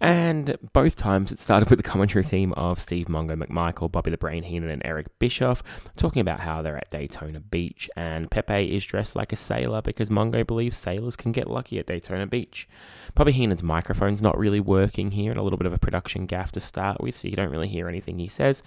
And 0.01 0.57
both 0.73 0.97
times 0.97 1.31
it 1.31 1.39
started 1.39 1.69
with 1.69 1.77
the 1.77 1.83
commentary 1.83 2.25
team 2.25 2.51
of 2.53 2.79
Steve 2.79 3.07
Mongo 3.07 3.41
McMichael, 3.41 3.91
Bobby 3.91 4.11
the 4.11 4.17
Brain 4.17 4.43
Heenan, 4.43 4.69
and 4.69 4.81
Eric 4.83 5.17
Bischoff, 5.17 5.63
talking 5.95 6.19
about 6.19 6.41
how 6.41 6.61
they're 6.61 6.77
at 6.77 6.89
Daytona 6.89 7.39
Beach, 7.39 7.89
and 7.95 8.29
Pepe 8.29 8.75
is 8.75 8.85
dressed 8.85 9.15
like 9.15 9.31
a 9.31 9.37
sailor 9.37 9.81
because 9.81 10.09
Mongo 10.09 10.45
believes 10.45 10.77
sailors 10.77 11.15
can 11.15 11.31
get 11.31 11.49
lucky 11.49 11.79
at 11.79 11.87
Daytona 11.87 12.27
Beach. 12.27 12.67
Bobby 13.15 13.31
Heenan's 13.31 13.63
microphone's 13.63 14.21
not 14.21 14.37
really 14.37 14.59
working 14.59 15.11
here, 15.11 15.31
and 15.31 15.39
a 15.39 15.43
little 15.43 15.57
bit 15.57 15.67
of 15.67 15.73
a 15.73 15.77
production 15.77 16.25
gaff 16.25 16.51
to 16.51 16.59
start 16.59 16.99
with, 16.99 17.15
so 17.15 17.27
you 17.29 17.35
don't 17.35 17.51
really 17.51 17.69
hear 17.69 17.87
anything 17.87 18.19
he 18.19 18.27
says. 18.27 18.61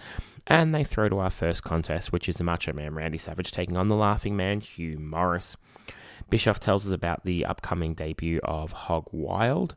And 0.47 0.75
they 0.75 0.85
throw 0.85 1.09
to 1.09 1.19
our 1.19 1.31
first 1.31 1.65
contest, 1.65 2.13
which 2.13 2.29
is 2.29 2.37
the 2.37 2.45
Macho 2.45 2.73
Man 2.73 2.95
Randy 2.95 3.19
Savage 3.19 3.51
taking 3.51 3.77
on 3.77 3.89
the 3.89 3.97
Laughing 3.97 4.37
Man 4.37 4.61
Hugh 4.61 4.99
Morris. 4.99 5.57
Bischoff 6.31 6.61
tells 6.61 6.87
us 6.87 6.93
about 6.93 7.25
the 7.25 7.45
upcoming 7.45 7.95
debut 7.95 8.41
of 8.45 8.73
Hog 8.73 9.09
Wild, 9.13 9.75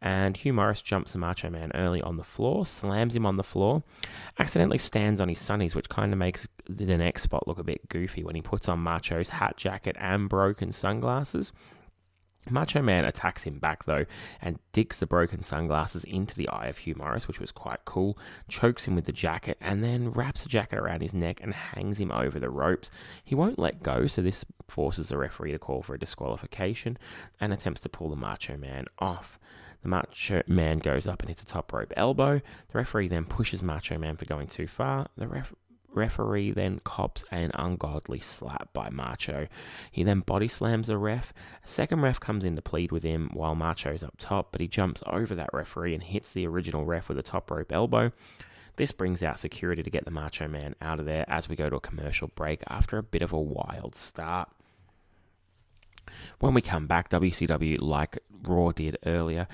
and 0.00 0.36
Hugh 0.36 0.52
Morris 0.52 0.82
jumps 0.82 1.12
the 1.12 1.18
Macho 1.18 1.48
Man 1.50 1.70
early 1.74 2.02
on 2.02 2.16
the 2.16 2.24
floor, 2.24 2.66
slams 2.66 3.14
him 3.14 3.26
on 3.26 3.36
the 3.36 3.44
floor, 3.44 3.82
accidentally 4.38 4.78
stands 4.78 5.20
on 5.20 5.28
his 5.28 5.38
sunnies, 5.38 5.74
which 5.74 5.88
kind 5.88 6.12
of 6.12 6.18
makes 6.18 6.46
the 6.68 6.84
next 6.86 7.22
spot 7.22 7.46
look 7.46 7.58
a 7.58 7.64
bit 7.64 7.88
goofy 7.88 8.24
when 8.24 8.34
he 8.34 8.42
puts 8.42 8.68
on 8.68 8.80
Macho's 8.80 9.28
hat, 9.28 9.56
jacket, 9.56 9.96
and 9.98 10.28
broken 10.28 10.72
sunglasses. 10.72 11.52
Macho 12.50 12.82
Man 12.82 13.04
attacks 13.04 13.44
him 13.44 13.58
back 13.58 13.84
though 13.84 14.04
and 14.40 14.58
digs 14.72 15.00
the 15.00 15.06
broken 15.06 15.42
sunglasses 15.42 16.04
into 16.04 16.34
the 16.34 16.48
eye 16.48 16.66
of 16.66 16.78
Hugh 16.78 16.94
Morris, 16.96 17.28
which 17.28 17.40
was 17.40 17.52
quite 17.52 17.84
cool, 17.84 18.18
chokes 18.48 18.84
him 18.84 18.94
with 18.94 19.04
the 19.04 19.12
jacket, 19.12 19.56
and 19.60 19.82
then 19.82 20.10
wraps 20.10 20.42
the 20.42 20.48
jacket 20.48 20.78
around 20.78 21.02
his 21.02 21.14
neck 21.14 21.40
and 21.40 21.54
hangs 21.54 21.98
him 21.98 22.10
over 22.10 22.40
the 22.40 22.50
ropes. 22.50 22.90
He 23.24 23.34
won't 23.34 23.58
let 23.58 23.82
go, 23.82 24.06
so 24.06 24.22
this 24.22 24.44
forces 24.68 25.08
the 25.08 25.18
referee 25.18 25.52
to 25.52 25.58
call 25.58 25.82
for 25.82 25.94
a 25.94 25.98
disqualification 25.98 26.98
and 27.40 27.52
attempts 27.52 27.80
to 27.82 27.88
pull 27.88 28.08
the 28.08 28.16
Macho 28.16 28.56
Man 28.56 28.86
off. 28.98 29.38
The 29.82 29.88
Macho 29.88 30.42
Man 30.46 30.78
goes 30.78 31.08
up 31.08 31.20
and 31.20 31.28
hits 31.28 31.42
a 31.42 31.46
top 31.46 31.72
rope 31.72 31.92
elbow. 31.96 32.40
The 32.68 32.78
referee 32.78 33.08
then 33.08 33.24
pushes 33.24 33.62
Macho 33.62 33.98
Man 33.98 34.16
for 34.16 34.26
going 34.26 34.46
too 34.46 34.68
far. 34.68 35.08
The 35.16 35.26
ref- 35.26 35.54
referee 35.94 36.52
then 36.52 36.80
cops 36.84 37.24
an 37.30 37.50
ungodly 37.54 38.18
slap 38.18 38.72
by 38.72 38.90
Macho. 38.90 39.48
He 39.90 40.02
then 40.02 40.20
body 40.20 40.48
slams 40.48 40.88
the 40.88 40.98
ref. 40.98 41.32
A 41.64 41.68
second 41.68 42.00
ref 42.00 42.18
comes 42.20 42.44
in 42.44 42.56
to 42.56 42.62
plead 42.62 42.92
with 42.92 43.02
him 43.02 43.30
while 43.32 43.54
Macho's 43.54 44.02
up 44.02 44.14
top, 44.18 44.52
but 44.52 44.60
he 44.60 44.68
jumps 44.68 45.02
over 45.06 45.34
that 45.34 45.50
referee 45.52 45.94
and 45.94 46.02
hits 46.02 46.32
the 46.32 46.46
original 46.46 46.84
ref 46.84 47.08
with 47.08 47.18
a 47.18 47.22
top 47.22 47.50
rope 47.50 47.72
elbow. 47.72 48.12
This 48.76 48.92
brings 48.92 49.22
out 49.22 49.38
security 49.38 49.82
to 49.82 49.90
get 49.90 50.04
the 50.04 50.10
Macho 50.10 50.48
Man 50.48 50.74
out 50.80 50.98
of 50.98 51.06
there 51.06 51.24
as 51.28 51.48
we 51.48 51.56
go 51.56 51.68
to 51.68 51.76
a 51.76 51.80
commercial 51.80 52.28
break 52.28 52.62
after 52.68 52.96
a 52.96 53.02
bit 53.02 53.22
of 53.22 53.32
a 53.32 53.40
wild 53.40 53.94
start. 53.94 54.48
When 56.40 56.54
we 56.54 56.62
come 56.62 56.86
back, 56.86 57.10
WCW, 57.10 57.80
like 57.80 58.18
Raw 58.42 58.72
did 58.72 58.96
earlier, 59.04 59.46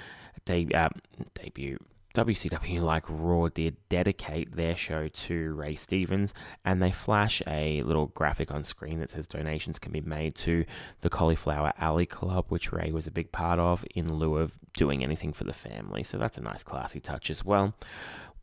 de- 0.45 0.73
uh, 0.73 0.88
debut. 1.35 1.78
WCW, 2.15 2.83
like 2.83 3.05
Raw 3.09 3.49
did, 3.49 3.77
dedicate 3.88 4.57
their 4.57 4.75
show 4.75 5.09
to 5.09 5.53
Ray 5.55 5.75
Stevens, 5.75 6.35
and 6.65 6.83
they 6.83 6.91
flash 6.91 7.43
a 7.47 7.83
little 7.83 8.07
graphic 8.07 8.50
on 8.50 8.65
screen 8.65 9.00
that 9.00 9.11
says 9.11 9.27
donations 9.27 9.79
can 9.79 9.93
be 9.93 10.00
made 10.00 10.35
to 10.37 10.65
the 11.03 11.11
Cauliflower 11.11 11.73
Alley 11.79 12.07
Club, 12.07 12.47
which 12.49 12.73
Ray 12.73 12.91
was 12.91 13.07
a 13.07 13.12
big 13.12 13.31
part 13.31 13.59
of, 13.59 13.85
in 13.95 14.12
lieu 14.15 14.37
of 14.37 14.59
doing 14.77 15.05
anything 15.05 15.33
for 15.33 15.45
the 15.45 15.53
family. 15.53 16.03
So 16.03 16.19
that's 16.19 16.38
a 16.38 16.43
nice, 16.43 16.62
classy 16.62 17.00
touch 17.00 17.31
as 17.31 17.45
well. 17.45 17.75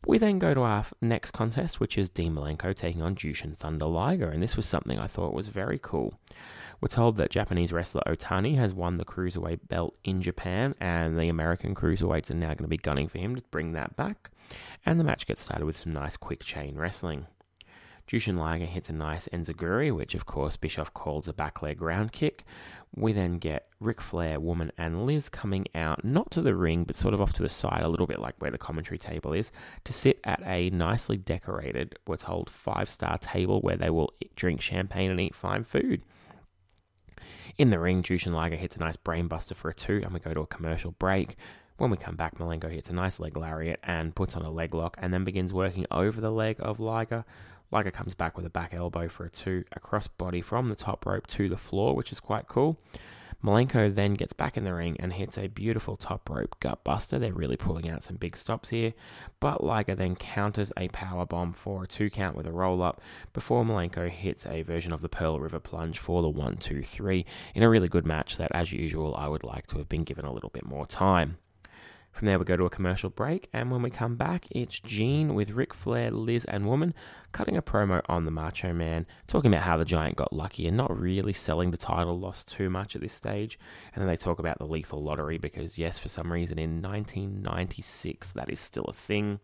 We 0.06 0.18
then 0.18 0.38
go 0.38 0.54
to 0.54 0.60
our 0.60 0.86
next 1.02 1.32
contest, 1.32 1.80
which 1.80 1.98
is 1.98 2.08
Dean 2.08 2.34
Malenko 2.34 2.74
taking 2.74 3.02
on 3.02 3.16
Jushin 3.16 3.56
Thunder 3.56 3.86
Liger, 3.86 4.30
and 4.30 4.40
this 4.42 4.56
was 4.56 4.66
something 4.66 4.98
I 4.98 5.08
thought 5.08 5.34
was 5.34 5.48
very 5.48 5.80
cool. 5.82 6.14
We're 6.80 6.88
told 6.88 7.16
that 7.16 7.30
Japanese 7.30 7.72
wrestler 7.72 8.02
Otani 8.06 8.56
has 8.56 8.74
won 8.74 8.96
the 8.96 9.04
cruiserweight 9.04 9.68
belt 9.68 9.96
in 10.04 10.20
Japan, 10.20 10.74
and 10.80 11.18
the 11.18 11.28
American 11.28 11.74
cruiserweights 11.74 12.30
are 12.30 12.34
now 12.34 12.48
going 12.48 12.58
to 12.58 12.68
be 12.68 12.76
gunning 12.76 13.08
for 13.08 13.18
him 13.18 13.34
to 13.36 13.42
bring 13.50 13.72
that 13.72 13.96
back. 13.96 14.30
And 14.84 15.00
the 15.00 15.04
match 15.04 15.26
gets 15.26 15.42
started 15.42 15.64
with 15.64 15.76
some 15.76 15.92
nice 15.92 16.16
quick 16.16 16.40
chain 16.40 16.76
wrestling. 16.76 17.26
Jushin 18.06 18.38
Liger 18.38 18.66
hits 18.66 18.88
a 18.88 18.92
nice 18.92 19.26
enziguri, 19.32 19.92
which 19.92 20.14
of 20.14 20.26
course 20.26 20.56
Bischoff 20.56 20.94
calls 20.94 21.26
a 21.26 21.32
back 21.32 21.60
leg 21.60 21.78
ground 21.78 22.12
kick. 22.12 22.44
We 22.94 23.12
then 23.12 23.38
get 23.38 23.66
Ric 23.80 24.00
Flair, 24.00 24.38
Woman, 24.38 24.70
and 24.78 25.04
Liz 25.06 25.28
coming 25.28 25.66
out, 25.74 26.04
not 26.04 26.30
to 26.30 26.40
the 26.40 26.54
ring, 26.54 26.84
but 26.84 26.94
sort 26.94 27.14
of 27.14 27.20
off 27.20 27.32
to 27.34 27.42
the 27.42 27.48
side, 27.48 27.82
a 27.82 27.88
little 27.88 28.06
bit 28.06 28.20
like 28.20 28.36
where 28.38 28.52
the 28.52 28.58
commentary 28.58 28.98
table 28.98 29.32
is, 29.32 29.50
to 29.84 29.92
sit 29.92 30.20
at 30.22 30.40
a 30.46 30.70
nicely 30.70 31.16
decorated, 31.16 31.98
we're 32.06 32.16
told, 32.16 32.48
five 32.48 32.88
star 32.88 33.18
table 33.18 33.60
where 33.60 33.76
they 33.76 33.90
will 33.90 34.12
drink 34.36 34.60
champagne 34.60 35.10
and 35.10 35.20
eat 35.20 35.34
fine 35.34 35.64
food. 35.64 36.02
In 37.58 37.70
the 37.70 37.78
ring, 37.78 38.02
Jushin 38.02 38.34
Liger 38.34 38.56
hits 38.56 38.76
a 38.76 38.80
nice 38.80 38.98
brainbuster 38.98 39.54
for 39.54 39.70
a 39.70 39.74
two, 39.74 40.02
and 40.04 40.12
we 40.12 40.20
go 40.20 40.34
to 40.34 40.40
a 40.40 40.46
commercial 40.46 40.90
break. 40.92 41.36
When 41.78 41.90
we 41.90 41.96
come 41.96 42.14
back, 42.14 42.36
Malenko 42.36 42.70
hits 42.70 42.90
a 42.90 42.94
nice 42.94 43.18
leg 43.18 43.34
lariat 43.34 43.80
and 43.82 44.14
puts 44.14 44.36
on 44.36 44.42
a 44.42 44.50
leg 44.50 44.74
lock, 44.74 44.98
and 45.00 45.12
then 45.12 45.24
begins 45.24 45.54
working 45.54 45.86
over 45.90 46.20
the 46.20 46.30
leg 46.30 46.56
of 46.58 46.80
Liger. 46.80 47.24
Liger 47.70 47.90
comes 47.90 48.14
back 48.14 48.36
with 48.36 48.44
a 48.44 48.50
back 48.50 48.74
elbow 48.74 49.08
for 49.08 49.24
a 49.24 49.30
two, 49.30 49.64
across 49.72 50.06
body 50.06 50.42
from 50.42 50.68
the 50.68 50.74
top 50.74 51.06
rope 51.06 51.26
to 51.28 51.48
the 51.48 51.56
floor, 51.56 51.94
which 51.94 52.12
is 52.12 52.20
quite 52.20 52.46
cool. 52.46 52.76
Malenko 53.42 53.94
then 53.94 54.14
gets 54.14 54.32
back 54.32 54.56
in 54.56 54.64
the 54.64 54.74
ring 54.74 54.96
and 54.98 55.12
hits 55.12 55.38
a 55.38 55.46
beautiful 55.46 55.96
top 55.96 56.28
rope 56.28 56.56
gut 56.60 56.82
buster. 56.82 57.18
They're 57.18 57.32
really 57.32 57.56
pulling 57.56 57.88
out 57.88 58.02
some 58.02 58.16
big 58.16 58.36
stops 58.36 58.70
here. 58.70 58.94
But 59.40 59.62
Liger 59.62 59.94
then 59.94 60.16
counters 60.16 60.72
a 60.76 60.88
power 60.88 61.26
bomb 61.26 61.52
for 61.52 61.84
a 61.84 61.86
two 61.86 62.10
count 62.10 62.36
with 62.36 62.46
a 62.46 62.52
roll 62.52 62.82
up 62.82 63.00
before 63.32 63.64
Malenko 63.64 64.08
hits 64.08 64.46
a 64.46 64.62
version 64.62 64.92
of 64.92 65.00
the 65.00 65.08
Pearl 65.08 65.38
River 65.38 65.60
plunge 65.60 65.98
for 65.98 66.22
the 66.22 66.28
one, 66.28 66.56
two, 66.56 66.82
three 66.82 67.24
in 67.54 67.62
a 67.62 67.68
really 67.68 67.88
good 67.88 68.06
match 68.06 68.36
that, 68.36 68.52
as 68.52 68.72
usual, 68.72 69.14
I 69.14 69.28
would 69.28 69.44
like 69.44 69.66
to 69.68 69.78
have 69.78 69.88
been 69.88 70.04
given 70.04 70.24
a 70.24 70.32
little 70.32 70.50
bit 70.50 70.64
more 70.64 70.86
time. 70.86 71.38
From 72.16 72.24
there, 72.24 72.38
we 72.38 72.46
go 72.46 72.56
to 72.56 72.64
a 72.64 72.70
commercial 72.70 73.10
break, 73.10 73.46
and 73.52 73.70
when 73.70 73.82
we 73.82 73.90
come 73.90 74.16
back, 74.16 74.46
it's 74.50 74.80
Gene 74.80 75.34
with 75.34 75.50
Ric 75.50 75.74
Flair, 75.74 76.10
Liz, 76.10 76.46
and 76.46 76.66
Woman 76.66 76.94
cutting 77.32 77.58
a 77.58 77.62
promo 77.62 78.00
on 78.08 78.24
the 78.24 78.30
Macho 78.30 78.72
Man, 78.72 79.04
talking 79.26 79.52
about 79.52 79.64
how 79.64 79.76
the 79.76 79.84
Giant 79.84 80.16
got 80.16 80.32
lucky 80.32 80.66
and 80.66 80.78
not 80.78 80.98
really 80.98 81.34
selling 81.34 81.72
the 81.72 81.76
title 81.76 82.18
lost 82.18 82.48
too 82.48 82.70
much 82.70 82.96
at 82.96 83.02
this 83.02 83.12
stage. 83.12 83.58
And 83.92 84.00
then 84.00 84.08
they 84.08 84.16
talk 84.16 84.38
about 84.38 84.56
the 84.56 84.64
lethal 84.64 85.02
lottery 85.02 85.36
because, 85.36 85.76
yes, 85.76 85.98
for 85.98 86.08
some 86.08 86.32
reason 86.32 86.58
in 86.58 86.80
1996, 86.80 88.32
that 88.32 88.48
is 88.48 88.60
still 88.60 88.84
a 88.84 88.94
thing. 88.94 89.38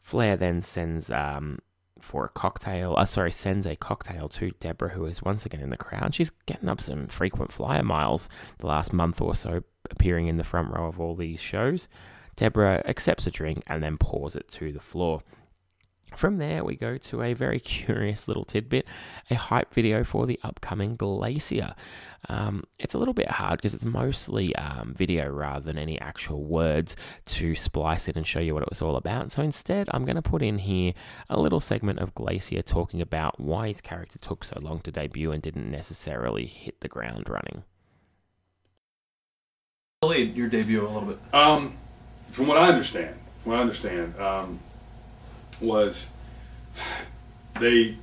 Flair 0.00 0.36
then 0.36 0.62
sends 0.62 1.08
um, 1.12 1.60
for 2.00 2.24
a 2.24 2.30
cocktail. 2.30 2.96
Uh, 2.98 3.04
sorry, 3.04 3.30
sends 3.30 3.64
a 3.64 3.76
cocktail 3.76 4.28
to 4.30 4.50
Deborah, 4.58 4.90
who 4.90 5.06
is 5.06 5.22
once 5.22 5.46
again 5.46 5.60
in 5.60 5.70
the 5.70 5.76
crowd. 5.76 6.16
She's 6.16 6.30
getting 6.46 6.68
up 6.68 6.80
some 6.80 7.06
frequent 7.06 7.52
flyer 7.52 7.84
miles 7.84 8.28
the 8.58 8.66
last 8.66 8.92
month 8.92 9.20
or 9.20 9.36
so, 9.36 9.62
appearing 9.90 10.26
in 10.26 10.36
the 10.36 10.44
front 10.44 10.72
row 10.72 10.86
of 10.86 11.00
all 11.00 11.14
these 11.14 11.40
shows. 11.40 11.88
Deborah 12.36 12.82
accepts 12.86 13.26
a 13.26 13.30
drink 13.30 13.62
and 13.66 13.82
then 13.82 13.98
pours 13.98 14.36
it 14.36 14.48
to 14.48 14.72
the 14.72 14.80
floor. 14.80 15.22
From 16.16 16.38
there, 16.38 16.64
we 16.64 16.76
go 16.76 16.98
to 16.98 17.22
a 17.22 17.34
very 17.34 17.60
curious 17.60 18.28
little 18.28 18.44
tidbit 18.44 18.86
a 19.30 19.34
hype 19.34 19.72
video 19.72 20.02
for 20.04 20.26
the 20.26 20.40
upcoming 20.42 20.96
Glacier. 20.96 21.74
Um, 22.28 22.64
it's 22.78 22.94
a 22.94 22.98
little 22.98 23.14
bit 23.14 23.30
hard 23.30 23.58
because 23.58 23.74
it's 23.74 23.84
mostly 23.84 24.54
um, 24.56 24.92
video 24.94 25.30
rather 25.30 25.64
than 25.64 25.78
any 25.78 26.00
actual 26.00 26.44
words 26.44 26.96
to 27.26 27.54
splice 27.54 28.08
it 28.08 28.16
and 28.16 28.26
show 28.26 28.40
you 28.40 28.54
what 28.54 28.62
it 28.62 28.68
was 28.68 28.82
all 28.82 28.96
about. 28.96 29.32
So 29.32 29.42
instead, 29.42 29.88
I'm 29.92 30.04
going 30.04 30.16
to 30.16 30.22
put 30.22 30.42
in 30.42 30.58
here 30.58 30.92
a 31.28 31.40
little 31.40 31.60
segment 31.60 32.00
of 32.00 32.14
Glacier 32.14 32.62
talking 32.62 33.00
about 33.00 33.40
why 33.40 33.68
his 33.68 33.80
character 33.80 34.18
took 34.18 34.44
so 34.44 34.58
long 34.60 34.80
to 34.80 34.92
debut 34.92 35.32
and 35.32 35.42
didn't 35.42 35.70
necessarily 35.70 36.46
hit 36.46 36.80
the 36.80 36.88
ground 36.88 37.28
running. 37.28 37.64
Your 40.02 40.48
debut 40.48 40.80
a 40.80 40.88
little 40.88 41.10
bit. 41.10 41.18
Um, 41.34 41.76
from 42.30 42.46
what 42.46 42.56
I 42.56 42.68
understand, 42.68 43.16
what 43.44 43.58
I 43.58 43.60
understand, 43.60 44.18
um, 44.18 44.58
was 45.60 46.06
they 47.60 47.98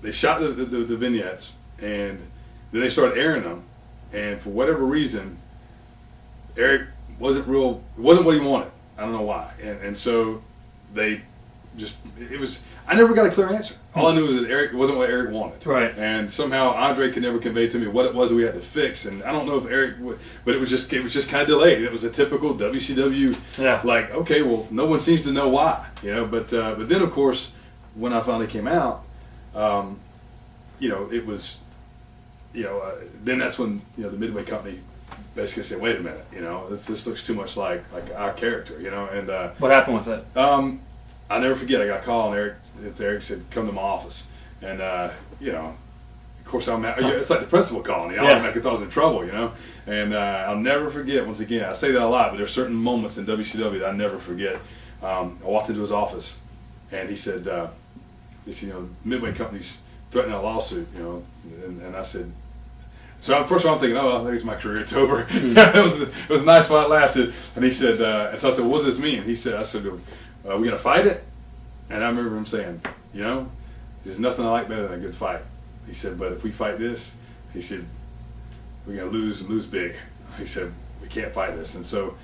they 0.00 0.12
shot 0.12 0.40
the, 0.40 0.48
the, 0.48 0.64
the 0.64 0.96
vignettes 0.96 1.52
and 1.78 2.18
then 2.72 2.80
they 2.80 2.88
started 2.88 3.18
airing 3.18 3.42
them, 3.42 3.64
and 4.14 4.40
for 4.40 4.48
whatever 4.48 4.82
reason, 4.82 5.36
Eric 6.56 6.88
wasn't 7.18 7.48
real. 7.48 7.84
It 7.98 8.00
wasn't 8.00 8.24
what 8.24 8.36
he 8.36 8.40
wanted. 8.40 8.72
I 8.96 9.02
don't 9.02 9.12
know 9.12 9.20
why, 9.20 9.52
and 9.60 9.78
and 9.82 9.98
so 9.98 10.42
they 10.94 11.20
just 11.76 11.96
it 12.18 12.38
was. 12.38 12.62
I 12.86 12.94
never 12.94 13.14
got 13.14 13.26
a 13.26 13.30
clear 13.30 13.48
answer. 13.52 13.74
All 13.94 14.08
I 14.08 14.14
knew 14.14 14.24
was 14.26 14.34
that 14.36 14.48
Eric 14.50 14.72
it 14.72 14.76
wasn't 14.76 14.98
what 14.98 15.08
Eric 15.10 15.30
wanted. 15.32 15.66
Right. 15.66 15.94
And 15.96 16.30
somehow 16.30 16.70
Andre 16.70 17.10
could 17.10 17.22
never 17.22 17.38
convey 17.38 17.68
to 17.68 17.78
me 17.78 17.86
what 17.86 18.04
it 18.04 18.14
was 18.14 18.28
that 18.30 18.36
we 18.36 18.42
had 18.42 18.54
to 18.54 18.60
fix. 18.60 19.06
And 19.06 19.22
I 19.22 19.32
don't 19.32 19.46
know 19.46 19.56
if 19.58 19.66
Eric, 19.66 19.96
would, 20.00 20.18
but 20.44 20.54
it 20.54 20.58
was 20.58 20.68
just 20.70 20.92
it 20.92 21.02
was 21.02 21.12
just 21.12 21.28
kind 21.28 21.42
of 21.42 21.48
delayed. 21.48 21.82
It 21.82 21.90
was 21.90 22.04
a 22.04 22.10
typical 22.10 22.54
WCW. 22.54 23.36
Yeah. 23.58 23.80
Like 23.84 24.10
okay, 24.10 24.42
well, 24.42 24.68
no 24.70 24.86
one 24.86 25.00
seems 25.00 25.22
to 25.22 25.32
know 25.32 25.48
why, 25.48 25.88
you 26.02 26.12
know. 26.12 26.26
But 26.26 26.52
uh, 26.52 26.74
but 26.76 26.88
then 26.88 27.02
of 27.02 27.10
course, 27.12 27.50
when 27.94 28.12
I 28.12 28.20
finally 28.20 28.46
came 28.46 28.68
out, 28.68 29.04
um, 29.54 29.98
you 30.78 30.88
know, 30.88 31.08
it 31.10 31.24
was, 31.24 31.56
you 32.52 32.64
know, 32.64 32.80
uh, 32.80 32.96
then 33.22 33.38
that's 33.38 33.58
when 33.58 33.80
you 33.96 34.04
know 34.04 34.10
the 34.10 34.18
Midway 34.18 34.44
company 34.44 34.80
basically 35.34 35.62
said, 35.64 35.80
wait 35.80 35.96
a 35.96 36.00
minute, 36.00 36.24
you 36.32 36.40
know, 36.40 36.68
this 36.68 36.86
this 36.86 37.06
looks 37.06 37.22
too 37.24 37.34
much 37.34 37.56
like 37.56 37.82
like 37.92 38.14
our 38.14 38.32
character, 38.32 38.78
you 38.80 38.90
know, 38.90 39.06
and. 39.06 39.30
Uh, 39.30 39.50
What 39.58 39.72
happened 39.72 39.96
with 39.96 40.08
it? 40.08 40.36
um, 40.36 40.80
I 41.30 41.38
never 41.38 41.54
forget. 41.54 41.80
I 41.80 41.86
got 41.86 42.00
a 42.00 42.04
call 42.04 42.28
and 42.32 42.38
Eric, 42.38 42.54
it's 42.82 43.00
Eric 43.00 43.22
said, 43.22 43.44
"Come 43.50 43.66
to 43.66 43.72
my 43.72 43.80
office," 43.82 44.26
and 44.62 44.80
uh, 44.80 45.10
you 45.40 45.52
know, 45.52 45.74
of 46.40 46.44
course, 46.50 46.68
I'm. 46.68 46.84
At, 46.84 46.98
It's 46.98 47.30
like 47.30 47.40
the 47.40 47.46
principal 47.46 47.80
calling 47.82 48.12
you. 48.12 48.18
I 48.20 48.24
Yeah. 48.24 48.30
automatically 48.32 48.62
thought 48.62 48.70
I 48.70 48.72
was 48.72 48.82
in 48.82 48.90
trouble, 48.90 49.24
you 49.24 49.32
know. 49.32 49.52
And 49.86 50.14
uh, 50.14 50.44
I'll 50.48 50.56
never 50.56 50.90
forget. 50.90 51.26
Once 51.26 51.40
again, 51.40 51.64
I 51.64 51.72
say 51.72 51.92
that 51.92 52.02
a 52.02 52.06
lot, 52.06 52.30
but 52.30 52.36
there's 52.38 52.52
certain 52.52 52.74
moments 52.76 53.16
in 53.18 53.26
WCW 53.26 53.80
that 53.80 53.88
I 53.88 53.92
never 53.92 54.18
forget. 54.18 54.56
Um, 55.02 55.38
I 55.42 55.46
walked 55.48 55.68
into 55.68 55.80
his 55.80 55.92
office, 55.92 56.36
and 56.92 57.08
he 57.08 57.16
said, 57.16 57.48
uh, 57.48 57.68
"He 58.46 58.66
you 58.66 58.72
know, 58.72 58.88
Midway 59.04 59.32
Company's 59.32 59.78
threatening 60.10 60.36
a 60.36 60.42
lawsuit," 60.42 60.86
you 60.96 61.02
know, 61.02 61.22
and, 61.66 61.80
and 61.82 61.96
I 61.96 62.02
said. 62.02 62.30
So 63.20 63.42
first 63.46 63.64
of 63.64 63.68
all, 63.70 63.76
I'm 63.76 63.80
thinking, 63.80 63.96
oh, 63.96 64.20
I 64.20 64.24
think 64.24 64.34
it's 64.34 64.44
my 64.44 64.54
career. 64.54 64.80
It's 64.82 64.92
over. 65.02 65.26
it 65.30 65.82
was 65.82 65.98
it 66.02 66.28
was 66.28 66.44
nice 66.44 66.68
while 66.68 66.84
it 66.84 66.90
lasted. 66.90 67.32
And 67.56 67.64
he 67.64 67.70
said, 67.70 67.98
uh, 68.02 68.28
and 68.32 68.38
so 68.40 68.50
I 68.50 68.52
said, 68.52 68.66
what 68.66 68.78
does 68.78 68.84
this 68.84 68.98
mean? 68.98 69.22
He 69.22 69.34
said, 69.34 69.54
I 69.54 69.64
said, 69.64 69.86
uh, 70.48 70.56
we 70.56 70.66
gonna 70.66 70.78
fight 70.78 71.06
it? 71.06 71.24
And 71.90 72.02
I 72.02 72.08
remember 72.08 72.36
him 72.36 72.46
saying, 72.46 72.80
you 73.12 73.22
know, 73.22 73.50
there's 74.04 74.18
nothing 74.18 74.44
I 74.44 74.50
like 74.50 74.68
better 74.68 74.88
than 74.88 74.98
a 74.98 75.02
good 75.02 75.14
fight. 75.14 75.42
He 75.86 75.94
said, 75.94 76.18
but 76.18 76.32
if 76.32 76.42
we 76.42 76.50
fight 76.50 76.78
this, 76.78 77.12
he 77.52 77.60
said, 77.60 77.84
we're 78.86 78.96
gonna 78.96 79.10
lose 79.10 79.40
and 79.40 79.50
lose 79.50 79.66
big. 79.66 79.94
He 80.38 80.46
said, 80.46 80.72
we 81.00 81.06
can't 81.06 81.32
fight 81.32 81.54
this. 81.54 81.76
And 81.76 81.86
so 81.86 82.16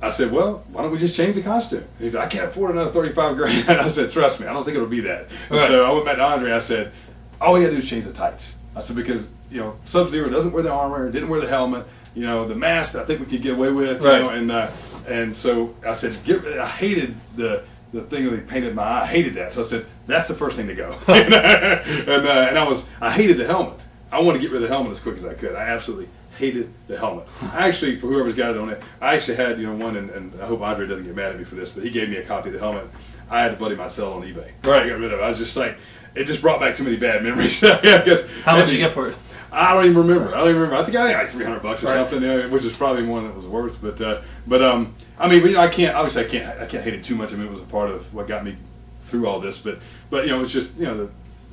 I 0.00 0.08
said, 0.08 0.32
well, 0.32 0.64
why 0.68 0.80
don't 0.80 0.90
we 0.90 0.96
just 0.96 1.14
change 1.14 1.34
the 1.36 1.42
costume? 1.42 1.84
He 1.98 2.08
said, 2.08 2.22
I 2.22 2.26
can't 2.26 2.46
afford 2.46 2.70
another 2.70 2.90
35 2.90 3.36
grand. 3.36 3.68
I 3.70 3.88
said, 3.88 4.10
trust 4.10 4.40
me, 4.40 4.46
I 4.46 4.54
don't 4.54 4.64
think 4.64 4.76
it'll 4.76 4.88
be 4.88 5.00
that. 5.02 5.28
Right. 5.50 5.68
so 5.68 5.84
I 5.84 5.92
went 5.92 6.06
back 6.06 6.16
to 6.16 6.22
Andre. 6.22 6.52
I 6.52 6.58
said, 6.58 6.90
all 7.38 7.52
we 7.52 7.60
gotta 7.60 7.72
do 7.72 7.78
is 7.78 7.88
change 7.88 8.06
the 8.06 8.14
tights. 8.14 8.54
I 8.74 8.80
said 8.80 8.96
because 8.96 9.28
you 9.50 9.60
know 9.60 9.76
Sub 9.84 10.08
Zero 10.08 10.30
doesn't 10.30 10.52
wear 10.52 10.62
the 10.62 10.70
armor, 10.70 11.10
didn't 11.10 11.28
wear 11.28 11.40
the 11.40 11.48
helmet. 11.48 11.86
You 12.14 12.26
know 12.26 12.46
the 12.46 12.54
mask. 12.54 12.94
I 12.94 13.04
think 13.04 13.20
we 13.20 13.26
could 13.26 13.42
get 13.42 13.54
away 13.54 13.70
with. 13.70 14.02
Right. 14.02 14.16
You 14.16 14.22
know, 14.22 14.28
and 14.30 14.50
uh, 14.50 14.70
and 15.06 15.36
so 15.36 15.74
I 15.86 15.92
said, 15.94 16.22
get, 16.24 16.46
I 16.46 16.68
hated 16.68 17.16
the 17.36 17.64
the 17.92 18.02
thing 18.02 18.26
where 18.26 18.36
they 18.36 18.42
painted 18.42 18.74
my 18.74 18.82
eye. 18.82 19.02
I 19.02 19.06
hated 19.06 19.34
that. 19.34 19.52
So 19.52 19.62
I 19.62 19.64
said 19.64 19.86
that's 20.06 20.28
the 20.28 20.34
first 20.34 20.56
thing 20.56 20.66
to 20.66 20.74
go. 20.74 20.90
and 21.08 21.34
uh, 21.34 22.46
and 22.48 22.58
I 22.58 22.68
was 22.68 22.86
I 23.00 23.10
hated 23.10 23.38
the 23.38 23.46
helmet. 23.46 23.80
I 24.10 24.20
want 24.20 24.36
to 24.36 24.40
get 24.40 24.50
rid 24.50 24.62
of 24.62 24.68
the 24.68 24.74
helmet 24.74 24.92
as 24.92 25.00
quick 25.00 25.16
as 25.16 25.24
I 25.24 25.34
could. 25.34 25.54
I 25.54 25.62
absolutely 25.62 26.08
hated 26.38 26.72
the 26.86 26.98
helmet. 26.98 27.26
I 27.42 27.68
actually, 27.68 27.98
for 27.98 28.08
whoever's 28.08 28.34
got 28.34 28.50
it 28.50 28.58
on 28.58 28.68
it, 28.70 28.82
I 29.00 29.14
actually 29.14 29.36
had 29.36 29.58
you 29.58 29.66
know 29.66 29.74
one, 29.74 29.96
and, 29.96 30.10
and 30.10 30.40
I 30.40 30.46
hope 30.46 30.60
Andre 30.60 30.86
doesn't 30.86 31.04
get 31.04 31.14
mad 31.14 31.32
at 31.32 31.38
me 31.38 31.44
for 31.44 31.54
this, 31.54 31.70
but 31.70 31.82
he 31.82 31.90
gave 31.90 32.08
me 32.08 32.16
a 32.16 32.26
copy 32.26 32.48
of 32.48 32.54
the 32.54 32.58
helmet. 32.60 32.88
I 33.30 33.40
had 33.42 33.52
to 33.52 33.56
buddy 33.56 33.76
myself 33.76 34.14
on 34.16 34.22
eBay. 34.22 34.52
Right. 34.62 34.82
I 34.82 34.88
got 34.88 34.98
rid 34.98 35.12
of 35.12 35.20
it. 35.20 35.22
I 35.22 35.28
was 35.28 35.38
just 35.38 35.56
like, 35.56 35.78
it 36.14 36.24
just 36.24 36.42
brought 36.42 36.60
back 36.60 36.76
too 36.76 36.84
many 36.84 36.96
bad 36.96 37.22
memories. 37.22 37.62
I 37.62 37.80
guess. 38.04 38.26
How 38.44 38.56
much 38.56 38.66
did 38.66 38.74
you 38.74 38.78
get 38.78 38.92
for 38.92 39.08
it? 39.08 39.16
I 39.52 39.74
don't 39.74 39.84
even 39.84 39.96
remember. 39.98 40.34
I 40.34 40.38
don't 40.38 40.48
even 40.48 40.62
remember. 40.62 40.76
I 40.82 40.84
think 40.84 40.96
I 40.96 41.12
got 41.12 41.22
like 41.24 41.30
three 41.30 41.44
hundred 41.44 41.62
bucks 41.62 41.82
or 41.82 41.86
Right. 41.88 42.08
something, 42.08 42.50
which 42.50 42.64
is 42.64 42.74
probably 42.76 43.02
one 43.04 43.24
that 43.24 43.36
was 43.36 43.46
worth. 43.46 43.80
But 43.82 44.00
uh, 44.00 44.22
but 44.46 44.62
um, 44.62 44.94
I 45.18 45.28
mean, 45.28 45.40
but, 45.42 45.48
you 45.48 45.54
know, 45.56 45.60
I 45.60 45.68
can't 45.68 45.94
obviously 45.94 46.24
I 46.24 46.28
can't 46.28 46.60
I 46.60 46.66
can't 46.66 46.82
hate 46.82 46.94
it 46.94 47.04
too 47.04 47.14
much. 47.14 47.32
I 47.32 47.36
mean, 47.36 47.46
it 47.46 47.50
was 47.50 47.58
a 47.58 47.64
part 47.64 47.90
of 47.90 48.12
what 48.14 48.26
got 48.26 48.44
me 48.44 48.56
through 49.02 49.26
all 49.26 49.40
this. 49.40 49.58
But 49.58 49.78
but 50.08 50.24
you 50.24 50.30
know, 50.32 50.40
it's 50.40 50.52
just 50.52 50.76
you 50.76 50.86
know 50.86 50.96
the. 50.96 51.10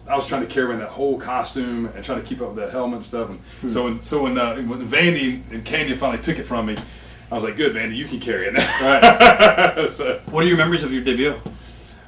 I 0.08 0.16
was 0.16 0.26
trying 0.26 0.42
to 0.42 0.48
carry 0.48 0.66
around 0.66 0.80
that 0.80 0.90
whole 0.90 1.20
costume 1.20 1.86
and 1.94 2.04
trying 2.04 2.20
to 2.20 2.28
keep 2.28 2.42
up 2.42 2.48
with 2.48 2.58
that 2.58 2.72
helmet 2.72 2.96
and 2.96 3.06
stuff. 3.06 3.30
And 3.30 3.40
Hmm. 3.62 3.70
so 3.70 3.84
when 3.84 4.04
so 4.04 4.24
when 4.24 4.38
uh, 4.40 4.56
when 4.62 4.88
Vandy 4.88 5.42
and 5.52 5.64
Kanyon 5.66 5.98
finally 5.98 6.24
took 6.24 6.40
it 6.40 6.46
from 6.46 6.68
me, 6.68 6.78
I 7.30 7.36
was 7.36 7.44
like, 7.44 7.58
"Good, 7.58 7.76
Vandy, 7.76 7.96
you 7.98 8.06
can 8.06 8.20
carry 8.22 8.48
it." 8.48 8.54
Right. 8.56 9.92
so, 9.94 10.20
What 10.32 10.46
are 10.46 10.48
your 10.48 10.58
memories 10.58 10.84
of 10.84 10.92
your 10.94 11.04
debut? 11.04 11.36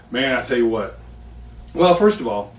Man, 0.10 0.36
I 0.38 0.42
tell 0.42 0.58
you 0.58 0.68
what. 0.68 0.98
Well, 1.74 1.94
first 1.96 2.20
of 2.22 2.28
all, 2.28 2.54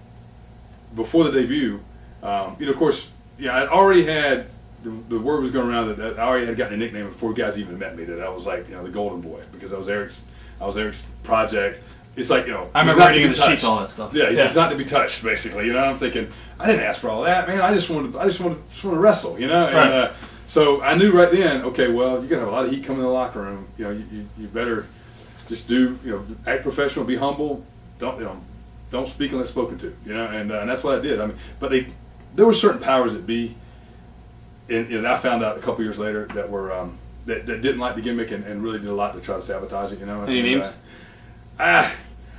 before 0.94 1.24
the 1.24 1.32
debut, 1.32 1.80
um, 2.22 2.56
you 2.58 2.66
know, 2.66 2.72
of 2.72 2.78
course, 2.78 3.08
yeah, 3.42 3.56
I 3.56 3.68
already 3.68 4.04
had 4.04 4.46
the, 4.84 4.90
the 5.08 5.18
word 5.18 5.42
was 5.42 5.50
going 5.50 5.68
around 5.68 5.88
that, 5.88 5.96
that 5.98 6.18
I 6.18 6.22
already 6.26 6.46
had 6.46 6.56
gotten 6.56 6.74
a 6.74 6.76
nickname 6.76 7.06
before 7.08 7.32
guys 7.32 7.58
even 7.58 7.78
met 7.78 7.96
me 7.96 8.04
that 8.04 8.20
I 8.22 8.28
was 8.28 8.46
like, 8.46 8.68
you 8.68 8.74
know, 8.74 8.82
the 8.84 8.88
Golden 8.90 9.20
Boy 9.20 9.42
because 9.52 9.72
I 9.72 9.78
was 9.78 9.88
Eric's, 9.88 10.20
I 10.60 10.66
was 10.66 10.78
Eric's 10.78 11.02
project. 11.24 11.80
It's 12.14 12.28
like 12.30 12.46
you 12.46 12.52
know, 12.52 12.70
I 12.74 12.80
remember 12.80 13.06
reading 13.08 13.28
the 13.32 13.34
sheets 13.34 13.64
all 13.64 13.80
that 13.80 13.90
stuff. 13.90 14.12
Yeah, 14.14 14.28
Yeah. 14.30 14.46
he's 14.46 14.54
not 14.56 14.68
to 14.70 14.76
be 14.76 14.84
touched, 14.84 15.22
basically. 15.24 15.66
You 15.66 15.72
know, 15.72 15.80
I'm 15.82 15.96
thinking, 15.96 16.30
I 16.58 16.66
didn't 16.66 16.82
ask 16.84 17.00
for 17.00 17.08
all 17.08 17.22
that, 17.22 17.48
man. 17.48 17.60
I 17.60 17.74
just 17.74 17.88
wanted, 17.90 18.14
I 18.16 18.26
just 18.26 18.38
wanted, 18.38 18.58
just 18.70 18.84
want 18.84 18.96
to 18.96 19.00
wrestle. 19.00 19.40
You 19.40 19.48
know, 19.48 19.66
and 19.66 19.74
Right. 19.76 19.92
uh, 19.92 20.12
so 20.46 20.82
I 20.82 20.94
knew 20.94 21.10
right 21.12 21.32
then, 21.32 21.62
okay, 21.62 21.88
well, 21.90 22.18
you're 22.20 22.28
gonna 22.28 22.40
have 22.40 22.48
a 22.48 22.52
lot 22.52 22.64
of 22.66 22.70
heat 22.70 22.84
coming 22.84 23.00
in 23.00 23.06
the 23.06 23.12
locker 23.12 23.40
room. 23.40 23.66
You 23.78 23.84
know, 23.84 23.90
you, 23.92 24.04
you, 24.12 24.28
you 24.38 24.46
better 24.48 24.86
just 25.48 25.66
do, 25.68 25.98
you 26.04 26.10
know, 26.10 26.24
act 26.46 26.62
professional, 26.62 27.04
be 27.06 27.16
humble. 27.16 27.64
Don't, 27.98 28.18
you 28.18 28.24
know, 28.24 28.38
don't 28.90 29.08
speak 29.08 29.32
unless 29.32 29.48
spoken 29.48 29.78
to. 29.78 29.96
You 30.04 30.12
know, 30.14 30.26
and, 30.26 30.52
uh, 30.52 30.60
and 30.60 30.68
that's 30.68 30.84
what 30.84 30.98
I 30.98 31.00
did. 31.00 31.18
I 31.20 31.26
mean, 31.26 31.38
but 31.60 31.70
they, 31.70 31.86
there 32.34 32.46
were 32.46 32.52
certain 32.52 32.80
powers 32.80 33.14
that 33.14 33.26
be, 33.26 33.56
and, 34.68 34.92
and 34.92 35.06
I 35.06 35.18
found 35.18 35.42
out 35.42 35.58
a 35.58 35.60
couple 35.60 35.84
years 35.84 35.98
later 35.98 36.26
that 36.34 36.50
were 36.50 36.72
um, 36.72 36.98
that, 37.26 37.46
that 37.46 37.62
didn't 37.62 37.78
like 37.78 37.94
the 37.94 38.00
gimmick 38.00 38.30
and, 38.30 38.44
and 38.44 38.62
really 38.62 38.78
did 38.78 38.88
a 38.88 38.94
lot 38.94 39.14
to 39.14 39.20
try 39.20 39.36
to 39.36 39.42
sabotage 39.42 39.92
it. 39.92 40.00
You 40.00 40.06
know, 40.06 40.22
Any 40.24 40.40
and, 40.40 40.46
names? 40.46 40.66
Uh, 40.66 40.72
ah, 41.60 41.94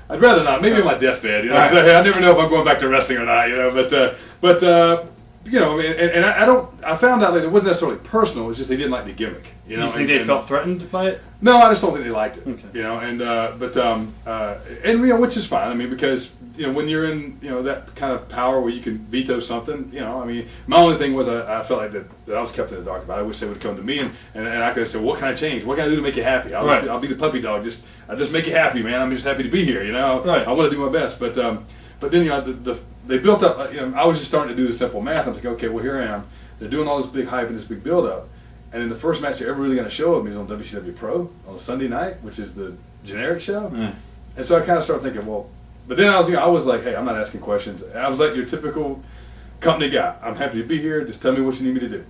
I'd 0.10 0.22
rather 0.22 0.44
not. 0.44 0.62
Maybe 0.62 0.78
on 0.78 0.86
my 0.86 0.98
deathbed. 0.98 1.46
You 1.46 1.52
know, 1.52 1.58
right. 1.58 1.70
so, 1.70 1.78
I 2.00 2.04
never 2.04 2.20
know 2.20 2.32
if 2.32 2.38
I'm 2.38 2.50
going 2.50 2.66
back 2.66 2.80
to 2.80 2.88
wrestling 2.88 3.20
or 3.20 3.26
not. 3.26 3.50
You 3.50 3.56
know, 3.56 3.72
but 3.72 3.94
uh, 3.94 4.16
but 4.42 4.64
uh, 4.64 5.06
you 5.46 5.60
know, 5.60 5.80
and, 5.80 6.00
and 6.00 6.26
I, 6.26 6.44
I 6.44 6.46
don't. 6.46 6.70
I 6.84 6.96
found 6.96 7.24
out 7.24 7.34
that 7.34 7.44
it 7.44 7.52
wasn't 7.52 7.68
necessarily 7.68 7.98
personal. 8.00 8.46
It 8.46 8.48
was 8.48 8.58
just 8.58 8.70
they 8.70 8.78
didn't 8.78 8.92
like 8.92 9.06
the 9.06 9.12
gimmick. 9.14 9.54
You 9.68 9.78
know, 9.78 9.86
you 9.88 9.92
think 9.92 10.02
and- 10.02 10.10
they 10.10 10.18
and- 10.20 10.28
felt 10.28 10.48
threatened 10.48 10.90
by 10.92 11.10
it? 11.10 11.22
no, 11.42 11.58
I 11.58 11.70
just 11.70 11.82
don't 11.82 11.92
think 11.92 12.06
they 12.06 12.12
liked 12.12 12.38
it. 12.38 12.48
Okay. 12.48 12.68
You 12.74 12.84
know, 12.84 13.00
and 13.00 13.22
uh, 13.22 13.54
but 13.60 13.76
um, 13.78 14.14
uh, 14.26 14.56
and 14.84 15.00
you 15.02 15.08
know, 15.08 15.18
which 15.20 15.36
is 15.38 15.46
fine. 15.46 15.68
I 15.70 15.74
mean, 15.74 15.90
because 15.90 16.32
you 16.56 16.66
know, 16.68 16.72
when 16.74 16.88
you're 16.88 17.12
in 17.12 17.38
you 17.42 17.50
know 17.50 17.64
that 17.64 17.94
kind 17.96 18.14
of 18.14 18.30
power 18.30 18.62
where 18.62 18.70
you 18.72 18.80
can 18.82 19.00
veto 19.00 19.40
something, 19.40 19.90
you 19.92 20.00
know, 20.00 20.22
I 20.22 20.26
mean, 20.26 20.48
my 20.68 20.78
only 20.78 20.98
thing 20.98 21.14
was 21.14 21.28
I, 21.28 21.60
I 21.60 21.64
felt 21.64 21.82
like 21.82 21.92
that, 21.92 22.26
that 22.28 22.38
I 22.38 22.42
was 22.42 22.52
kept 22.52 22.72
in 22.72 22.78
the 22.78 22.84
dark 22.86 23.04
about. 23.04 23.18
it. 23.18 23.22
I 23.22 23.24
wish 23.24 23.40
they 23.40 23.48
would 23.48 23.60
come 23.60 23.76
to 23.76 23.84
me 23.84 24.00
and, 24.00 24.12
and, 24.36 24.48
and 24.48 24.64
I 24.64 24.70
could 24.72 24.82
have 24.82 24.90
said, 24.90 25.02
what 25.02 25.18
can 25.20 25.28
I 25.28 25.34
change? 25.34 25.64
What 25.66 25.76
can 25.78 25.86
I 25.86 25.90
do 25.90 25.96
to 25.98 26.02
make 26.02 26.16
you 26.16 26.24
happy? 26.24 26.54
I'll, 26.54 26.66
Right. 26.66 26.88
I'll 26.88 27.00
be 27.00 27.08
the 27.08 27.16
puppy 27.16 27.42
dog. 27.42 27.64
Just 27.64 27.84
I 28.08 28.16
just 28.16 28.32
make 28.32 28.46
you 28.46 28.54
happy, 28.54 28.82
man. 28.84 29.02
I'm 29.02 29.10
just 29.12 29.26
happy 29.26 29.44
to 29.44 29.50
be 29.50 29.66
here. 29.66 29.84
You 29.84 29.92
know, 29.94 30.24
Right. 30.24 30.48
I 30.48 30.52
want 30.52 30.70
to 30.72 30.76
do 30.78 30.82
my 30.86 30.92
best, 30.92 31.20
but 31.20 31.38
um, 31.38 31.66
but 32.04 32.12
then 32.12 32.24
you 32.24 32.30
know 32.30 32.42
the, 32.42 32.54
the 32.54 32.80
they 33.08 33.18
built 33.18 33.42
up. 33.44 33.58
uh, 33.60 33.70
You 33.70 33.82
know, 33.90 33.98
I 33.98 34.06
was 34.06 34.18
just 34.18 34.30
starting 34.30 34.56
to 34.56 34.62
do 34.62 34.68
the 34.68 34.74
simple 34.74 35.02
math. 35.02 35.26
I'm 35.28 35.34
like, 35.34 35.46
okay, 35.46 35.70
well 35.70 35.84
here 35.84 36.00
I 36.02 36.06
am. 36.06 36.28
They're 36.60 36.70
doing 36.70 36.88
all 36.88 36.98
this 37.02 37.10
big 37.10 37.28
hype 37.28 37.48
and 37.48 37.56
this 37.58 37.66
big 37.66 37.84
build 37.84 38.06
up. 38.06 38.30
And 38.72 38.82
then 38.82 38.90
the 38.90 38.96
first 38.96 39.22
match 39.22 39.40
they're 39.40 39.50
ever 39.50 39.62
really 39.62 39.76
going 39.76 39.88
to 39.88 39.94
show 39.94 40.14
of 40.16 40.24
me 40.26 40.32
is 40.32 40.38
on 40.38 40.48
WCW 40.48 40.96
Pro 40.96 41.30
on 41.48 41.56
a 41.56 41.60
Sunday 41.60 41.88
night, 41.88 42.22
which 42.24 42.40
is 42.40 42.54
the 42.54 42.76
generic 43.04 43.42
show. 43.42 43.72
Yeah. 43.74 43.94
And 44.36 44.46
so 44.46 44.58
I 44.58 44.66
kind 44.66 44.78
of 44.78 44.84
started 44.84 45.04
thinking, 45.04 45.26
well, 45.26 45.50
but 45.88 45.98
then 45.98 46.10
I 46.10 46.18
was, 46.20 46.28
you 46.28 46.34
know, 46.36 46.42
I 46.42 46.48
was 46.48 46.66
like, 46.66 46.84
hey, 46.84 46.96
I'm 46.96 47.06
not 47.06 47.16
asking 47.18 47.42
questions. 47.42 47.84
I 47.84 48.08
was 48.10 48.20
like 48.20 48.36
your 48.36 48.46
typical 48.46 49.02
company 49.60 49.90
guy. 49.90 50.16
I'm 50.22 50.36
happy 50.36 50.62
to 50.62 50.68
be 50.68 50.80
here. 50.82 51.04
Just 51.06 51.22
tell 51.22 51.34
me 51.34 51.42
what 51.42 51.60
you 51.60 51.66
need 51.66 51.76
me 51.76 51.80
to 51.82 51.90
do. 51.90 52.06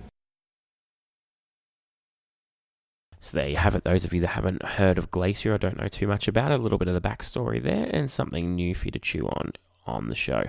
So 3.20 3.38
there 3.38 3.48
you 3.48 3.56
have 3.56 3.74
it. 3.74 3.84
Those 3.84 4.04
of 4.04 4.12
you 4.12 4.20
that 4.20 4.28
haven't 4.28 4.62
heard 4.64 4.98
of 4.98 5.10
Glacier 5.10 5.54
or 5.54 5.58
don't 5.58 5.78
know 5.78 5.88
too 5.88 6.06
much 6.06 6.28
about 6.28 6.52
it, 6.52 6.60
a 6.60 6.62
little 6.62 6.78
bit 6.78 6.88
of 6.88 6.94
the 6.94 7.06
backstory 7.06 7.62
there, 7.62 7.88
and 7.90 8.10
something 8.10 8.54
new 8.54 8.74
for 8.74 8.86
you 8.86 8.90
to 8.92 8.98
chew 8.98 9.26
on 9.26 9.52
on 9.86 10.08
the 10.08 10.14
show. 10.14 10.44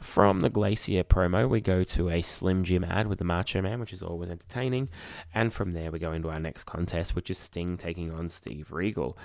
From 0.00 0.40
the 0.40 0.48
Glacier 0.48 1.04
promo, 1.04 1.46
we 1.46 1.60
go 1.60 1.84
to 1.84 2.08
a 2.08 2.22
Slim 2.22 2.64
Jim 2.64 2.84
ad 2.84 3.06
with 3.06 3.18
the 3.18 3.24
Macho 3.24 3.60
Man, 3.60 3.80
which 3.80 3.92
is 3.92 4.02
always 4.02 4.30
entertaining. 4.30 4.88
And 5.34 5.52
from 5.52 5.72
there, 5.72 5.90
we 5.90 5.98
go 5.98 6.12
into 6.12 6.30
our 6.30 6.40
next 6.40 6.64
contest, 6.64 7.14
which 7.14 7.28
is 7.30 7.36
Sting 7.36 7.76
taking 7.76 8.10
on 8.10 8.28
Steve 8.28 8.72
Regal. 8.72 9.18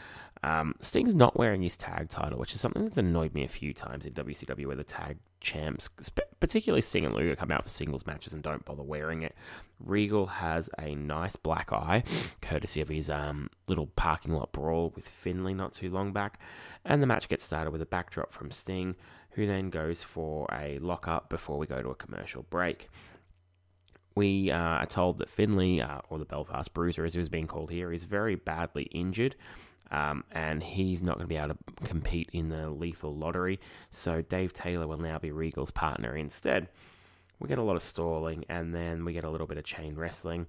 Um, 0.44 0.76
Sting's 0.82 1.16
not 1.16 1.38
wearing 1.38 1.62
his 1.62 1.78
tag 1.78 2.10
title, 2.10 2.38
which 2.38 2.54
is 2.54 2.60
something 2.60 2.84
that's 2.84 2.98
annoyed 2.98 3.34
me 3.34 3.46
a 3.46 3.50
few 3.50 3.74
times 3.74 4.06
in 4.06 4.14
WCW 4.14 4.68
where 4.68 4.76
the 4.76 4.84
tag 4.84 5.18
champs, 5.40 5.90
particularly 6.40 6.82
Sting 6.82 7.06
and 7.06 7.16
Luger, 7.16 7.38
come 7.38 7.52
out 7.52 7.64
for 7.64 7.70
singles 7.70 8.06
matches 8.06 8.34
and 8.34 8.44
don't 8.44 8.66
bother 8.66 8.84
wearing 8.84 9.24
it. 9.24 9.34
Regal 9.80 10.28
has 10.28 10.70
a 10.78 10.94
nice 10.94 11.38
black 11.38 11.72
eye, 11.72 12.04
courtesy 12.42 12.82
of 12.82 12.90
his 12.90 13.10
um, 13.10 13.50
little 13.68 13.88
parking 13.96 14.34
lot 14.34 14.52
brawl 14.52 14.92
with 14.96 15.08
Finlay 15.08 15.54
not 15.54 15.72
too 15.72 15.90
long 15.90 16.12
back. 16.12 16.40
And 16.84 17.02
the 17.02 17.08
match 17.08 17.30
gets 17.30 17.46
started 17.46 17.72
with 17.72 17.82
a 17.82 17.88
backdrop 17.88 18.34
from 18.34 18.52
Sting, 18.52 18.96
who 19.36 19.46
then 19.46 19.70
goes 19.70 20.02
for 20.02 20.48
a 20.52 20.80
lockup 20.80 21.30
before 21.30 21.58
we 21.58 21.68
go 21.68 21.82
to 21.82 21.90
a 21.90 21.96
commercial 21.96 22.44
break. 22.50 22.90
We 24.16 24.50
uh, 24.50 24.58
are 24.58 24.86
told 24.86 25.18
that 25.18 25.30
Finlay, 25.30 25.82
uh, 25.82 26.00
or 26.10 26.20
the 26.20 26.26
Belfast 26.26 26.74
Bruiser 26.74 27.04
as 27.04 27.14
he 27.14 27.20
was 27.20 27.28
being 27.28 27.48
called 27.48 27.70
here, 27.70 27.92
is 27.92 28.06
very 28.06 28.36
badly 28.36 28.84
injured. 28.84 29.36
Um, 29.92 30.24
and 30.32 30.64
he's 30.64 31.04
not 31.04 31.18
going 31.18 31.26
to 31.26 31.28
be 31.28 31.38
able 31.38 31.50
to 31.50 31.86
compete 31.86 32.30
in 32.34 32.50
the 32.50 32.70
lethal 32.70 33.16
lottery. 33.16 33.60
So 33.92 34.22
Dave 34.22 34.54
Taylor 34.54 34.88
will 34.88 34.98
now 34.98 35.20
be 35.20 35.32
Regal's 35.32 35.70
partner 35.70 36.16
instead. 36.16 36.70
We 37.40 37.50
get 37.50 37.60
a 37.60 37.64
lot 37.64 37.76
of 37.76 37.84
stalling, 37.84 38.46
and 38.48 38.74
then 38.74 39.04
we 39.04 39.12
get 39.12 39.26
a 39.26 39.30
little 39.30 39.48
bit 39.48 39.58
of 39.58 39.66
chain 39.66 39.96
wrestling. 39.96 40.48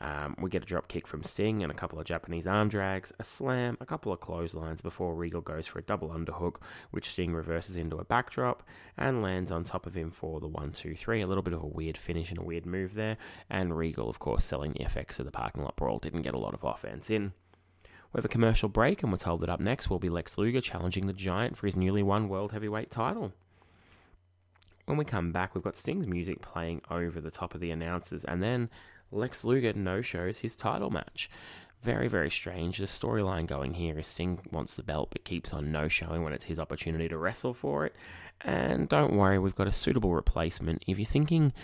Um, 0.00 0.34
we 0.40 0.48
get 0.48 0.62
a 0.62 0.66
drop 0.66 0.88
kick 0.88 1.06
from 1.06 1.22
Sting 1.22 1.62
and 1.62 1.70
a 1.70 1.74
couple 1.74 1.98
of 1.98 2.06
Japanese 2.06 2.46
arm 2.46 2.68
drags, 2.68 3.12
a 3.18 3.24
slam, 3.24 3.76
a 3.80 3.86
couple 3.86 4.12
of 4.12 4.20
clotheslines 4.20 4.80
before 4.80 5.14
Regal 5.14 5.42
goes 5.42 5.66
for 5.66 5.78
a 5.78 5.82
double 5.82 6.08
underhook, 6.08 6.56
which 6.90 7.10
Sting 7.10 7.34
reverses 7.34 7.76
into 7.76 7.96
a 7.96 8.04
backdrop 8.04 8.62
and 8.96 9.22
lands 9.22 9.50
on 9.50 9.62
top 9.62 9.86
of 9.86 9.94
him 9.94 10.10
for 10.10 10.40
the 10.40 10.48
one, 10.48 10.72
two, 10.72 10.94
three. 10.94 11.20
A 11.20 11.26
little 11.26 11.42
bit 11.42 11.52
of 11.52 11.62
a 11.62 11.66
weird 11.66 11.98
finish 11.98 12.30
and 12.30 12.38
a 12.38 12.44
weird 12.44 12.64
move 12.64 12.94
there. 12.94 13.18
And 13.50 13.76
Regal, 13.76 14.08
of 14.08 14.18
course, 14.18 14.44
selling 14.44 14.72
the 14.72 14.84
effects 14.84 15.18
of 15.18 15.26
the 15.26 15.32
parking 15.32 15.62
lot 15.62 15.76
brawl, 15.76 15.98
didn't 15.98 16.22
get 16.22 16.34
a 16.34 16.38
lot 16.38 16.54
of 16.54 16.64
offense 16.64 17.10
in. 17.10 17.32
We 18.12 18.18
have 18.18 18.24
a 18.24 18.28
commercial 18.28 18.68
break, 18.68 19.02
and 19.02 19.12
we're 19.12 19.18
told 19.18 19.40
that 19.40 19.50
up 19.50 19.60
next 19.60 19.88
will 19.88 20.00
be 20.00 20.08
Lex 20.08 20.36
Luger 20.36 20.60
challenging 20.60 21.06
the 21.06 21.12
Giant 21.12 21.56
for 21.56 21.66
his 21.66 21.76
newly 21.76 22.02
won 22.02 22.28
World 22.28 22.52
Heavyweight 22.52 22.90
title. 22.90 23.32
When 24.86 24.98
we 24.98 25.04
come 25.04 25.30
back, 25.30 25.54
we've 25.54 25.62
got 25.62 25.76
Sting's 25.76 26.08
music 26.08 26.40
playing 26.40 26.82
over 26.90 27.20
the 27.20 27.30
top 27.30 27.54
of 27.54 27.60
the 27.60 27.70
announcers, 27.70 28.24
and 28.24 28.42
then 28.42 28.68
Lex 29.12 29.44
Luger 29.44 29.72
no 29.72 30.00
shows 30.00 30.38
his 30.38 30.56
title 30.56 30.90
match. 30.90 31.30
Very, 31.82 32.08
very 32.08 32.30
strange. 32.30 32.78
The 32.78 32.84
storyline 32.84 33.46
going 33.46 33.74
here 33.74 33.98
is 33.98 34.06
Sting 34.06 34.40
wants 34.50 34.76
the 34.76 34.82
belt 34.82 35.08
but 35.12 35.24
keeps 35.24 35.54
on 35.54 35.72
no 35.72 35.88
showing 35.88 36.22
when 36.22 36.34
it's 36.34 36.44
his 36.44 36.58
opportunity 36.58 37.08
to 37.08 37.16
wrestle 37.16 37.54
for 37.54 37.86
it. 37.86 37.94
And 38.42 38.88
don't 38.88 39.16
worry, 39.16 39.38
we've 39.38 39.54
got 39.54 39.66
a 39.66 39.72
suitable 39.72 40.14
replacement. 40.14 40.84
If 40.86 40.98
you're 40.98 41.06
thinking 41.06 41.54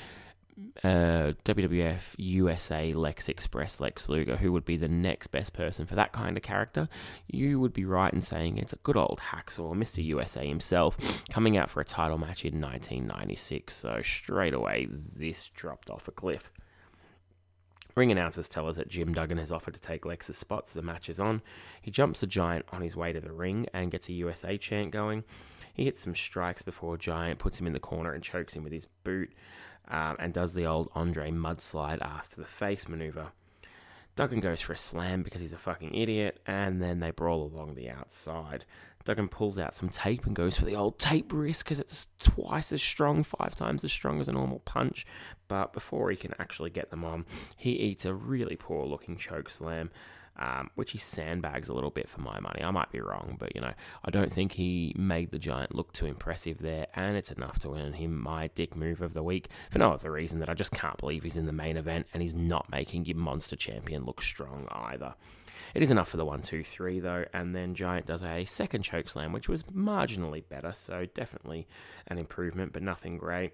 uh, 0.83 1.33
WWF 1.45 2.15
USA 2.17 2.95
Lex 2.95 3.29
Express 3.29 3.79
Lex 3.79 4.09
Luger, 4.09 4.37
who 4.37 4.53
would 4.53 4.65
be 4.65 4.79
the 4.79 4.89
next 4.89 5.29
best 5.29 5.53
person 5.53 5.85
for 5.85 5.95
that 5.97 6.13
kind 6.13 6.37
of 6.37 6.43
character, 6.43 6.89
you 7.27 7.61
would 7.61 7.75
be 7.75 7.85
right 7.85 8.13
in 8.13 8.23
saying 8.23 8.57
it's 8.57 8.73
a 8.73 8.77
good 8.77 8.97
old 8.97 9.21
hacksaw, 9.21 9.75
Mr. 9.75 10.03
USA 10.03 10.47
himself, 10.47 10.97
coming 11.29 11.59
out 11.59 11.69
for 11.69 11.81
a 11.81 11.85
title 11.85 12.17
match 12.19 12.45
in 12.45 12.59
1996. 12.61 13.75
So 13.75 14.01
straight 14.03 14.55
away, 14.55 14.89
this 14.91 15.51
dropped 15.55 15.91
off 15.91 16.09
a 16.09 16.13
cliff. 16.13 16.51
Ring 17.97 18.13
announcers 18.13 18.51
tell 18.51 18.69
us 18.69 18.77
that 18.77 18.89
Jim 18.89 19.15
Duggan 19.15 19.39
has 19.39 19.51
offered 19.51 19.73
to 19.73 19.81
take 19.81 20.05
Lex's 20.05 20.37
spots. 20.37 20.75
The 20.75 20.83
match 20.83 21.09
is 21.09 21.19
on. 21.19 21.41
He 21.81 21.91
jumps 21.91 22.21
the 22.21 22.27
Giant 22.27 22.67
on 22.71 22.83
his 22.83 22.95
way 22.95 23.15
to 23.15 23.21
the 23.21 23.33
ring 23.33 23.67
and 23.73 23.91
gets 23.91 24.11
a 24.11 24.13
USA 24.13 24.59
chant 24.59 24.91
going. 24.91 25.25
He 25.73 25.85
hits 25.85 26.03
some 26.03 26.15
strikes 26.15 26.61
before 26.61 26.99
Giant 26.99 27.39
puts 27.39 27.59
him 27.59 27.67
in 27.67 27.73
the 27.73 27.81
corner 27.81 28.13
and 28.13 28.23
chokes 28.23 28.55
him 28.55 28.65
with 28.65 28.73
his 28.73 28.87
boot 29.03 29.33
um, 29.89 30.17
and 30.19 30.35
does 30.35 30.53
the 30.53 30.67
old 30.67 30.91
Andre 30.95 31.31
mudslide 31.31 32.03
ass 32.03 32.29
to 32.31 32.41
the 32.41 32.47
face 32.47 32.87
maneuver. 32.87 33.33
Duggan 34.15 34.41
goes 34.41 34.61
for 34.61 34.75
a 34.75 34.79
slam 34.79 35.23
because 35.23 35.41
he's 35.41 35.53
a 35.53 35.59
fucking 35.59 35.95
idiot, 35.95 36.41
and 36.47 36.83
then 36.83 37.01
they 37.01 37.11
brawl 37.11 37.45
along 37.45 37.75
the 37.75 37.91
outside. 37.91 38.65
Duggan 39.07 39.29
pulls 39.29 39.59
out 39.59 39.75
some 39.75 39.89
tape 39.89 40.27
and 40.27 40.37
goes 40.37 40.59
for 40.59 40.65
the 40.67 40.75
old 40.75 40.99
tape 40.99 41.33
wrist 41.33 41.65
because 41.65 41.81
it's 41.81 42.09
twice 42.19 42.73
as 42.73 42.83
strong, 42.83 43.23
five 43.23 43.55
times 43.55 43.85
as 43.85 43.93
strong 43.93 44.21
as 44.21 44.29
a 44.29 44.33
normal 44.33 44.59
punch. 44.61 45.07
But 45.49 45.73
before 45.73 46.11
he 46.11 46.17
can 46.17 46.35
actually 46.39 46.71
get 46.71 46.91
them 46.91 47.05
on, 47.05 47.25
he 47.57 47.71
eats 47.71 48.05
a 48.05 48.13
really 48.13 48.57
poor 48.57 48.85
looking 48.85 49.17
choke 49.17 49.49
slam. 49.49 49.91
Um, 50.39 50.69
which 50.75 50.93
he 50.93 50.99
sandbags 50.99 51.71
a 51.71 51.73
little 51.73 51.91
bit 51.91 52.11
for 52.11 52.21
my 52.21 52.39
money. 52.41 52.63
I 52.63 52.71
might 52.71 52.93
be 52.93 53.01
wrong, 53.01 53.37
but 53.39 53.55
you 53.55 53.63
know, 53.63 53.73
I 54.05 54.11
don't 54.11 54.31
think 54.31 54.53
he 54.53 54.93
made 54.95 55.31
the 55.31 55.39
Giant 55.39 55.75
look 55.75 55.95
too 55.95 56.05
impressive 56.05 56.59
there, 56.59 56.89
and 56.95 57.17
it's 57.17 57.33
enough 57.33 57.59
to 57.61 57.71
win 57.71 57.95
him 57.95 58.21
my 58.21 58.49
dick 58.49 58.77
move 58.77 59.01
of 59.01 59.15
the 59.15 59.23
week 59.23 59.49
for 59.71 59.79
no 59.79 59.93
other 59.93 60.13
reason 60.13 60.41
that 60.41 60.51
I 60.51 60.55
just 60.55 60.73
can't 60.73 60.99
believe 60.99 61.23
he's 61.23 61.39
in 61.39 61.47
the 61.47 61.53
main 61.53 61.79
event 61.79 62.09
and 62.13 62.23
he's 62.23 62.35
not 62.35 62.71
making 62.71 63.07
your 63.07 63.17
monster 63.17 63.57
champion 63.57 64.05
look 64.05 64.21
strong 64.21 64.69
either. 64.71 65.15
It 65.75 65.83
is 65.83 65.91
enough 65.91 66.09
for 66.09 66.17
the 66.17 66.25
one, 66.25 66.43
two, 66.43 66.63
three 66.63 67.01
though, 67.01 67.25
and 67.33 67.55
then 67.55 67.75
Giant 67.75 68.07
does 68.07 68.23
a 68.23 68.45
second 68.45 68.83
choke 68.83 69.09
slam, 69.09 69.33
which 69.33 69.49
was 69.49 69.63
marginally 69.65 70.43
better, 70.49 70.73
so 70.75 71.07
definitely 71.15 71.67
an 72.07 72.19
improvement, 72.19 72.73
but 72.73 72.83
nothing 72.83 73.19
great 73.19 73.53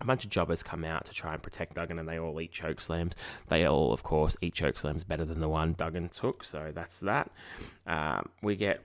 a 0.00 0.04
bunch 0.04 0.24
of 0.24 0.30
jobbers 0.30 0.62
come 0.62 0.84
out 0.84 1.04
to 1.06 1.12
try 1.12 1.32
and 1.32 1.42
protect 1.42 1.74
Duggan, 1.74 1.98
and 1.98 2.08
they 2.08 2.18
all 2.18 2.40
eat 2.40 2.52
choke 2.52 2.80
slams. 2.80 3.14
They 3.48 3.64
all, 3.64 3.92
of 3.92 4.02
course, 4.02 4.36
eat 4.40 4.54
choke 4.54 4.78
slams 4.78 5.04
better 5.04 5.24
than 5.24 5.40
the 5.40 5.48
one 5.48 5.74
Duggan 5.74 6.08
took, 6.08 6.44
so 6.44 6.72
that's 6.74 7.00
that. 7.00 7.30
Um, 7.86 8.28
we 8.42 8.56
get 8.56 8.80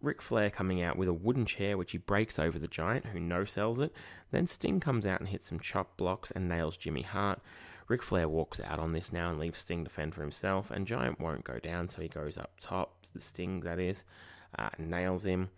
Ric 0.00 0.20
Flair 0.20 0.50
coming 0.50 0.82
out 0.82 0.96
with 0.96 1.08
a 1.08 1.12
wooden 1.12 1.46
chair, 1.46 1.76
which 1.76 1.92
he 1.92 1.98
breaks 1.98 2.38
over 2.38 2.58
the 2.58 2.68
Giant, 2.68 3.06
who 3.06 3.20
no 3.20 3.44
sells 3.44 3.80
it. 3.80 3.92
Then 4.30 4.46
Sting 4.46 4.80
comes 4.80 5.06
out 5.06 5.20
and 5.20 5.28
hits 5.28 5.48
some 5.48 5.60
chop 5.60 5.96
blocks 5.96 6.30
and 6.30 6.48
nails 6.48 6.76
Jimmy 6.76 7.02
Hart. 7.02 7.40
Ric 7.86 8.02
Flair 8.02 8.28
walks 8.28 8.60
out 8.60 8.78
on 8.78 8.92
this 8.92 9.12
now 9.12 9.30
and 9.30 9.38
leaves 9.38 9.58
Sting 9.58 9.84
to 9.84 9.90
fend 9.90 10.14
for 10.14 10.22
himself, 10.22 10.70
and 10.70 10.86
Giant 10.86 11.20
won't 11.20 11.44
go 11.44 11.58
down, 11.58 11.88
so 11.88 12.00
he 12.00 12.08
goes 12.08 12.38
up 12.38 12.52
top, 12.58 13.06
the 13.14 13.20
Sting 13.20 13.60
that 13.60 13.78
is, 13.78 14.04
uh, 14.58 14.70
nails 14.78 15.26
him. 15.26 15.50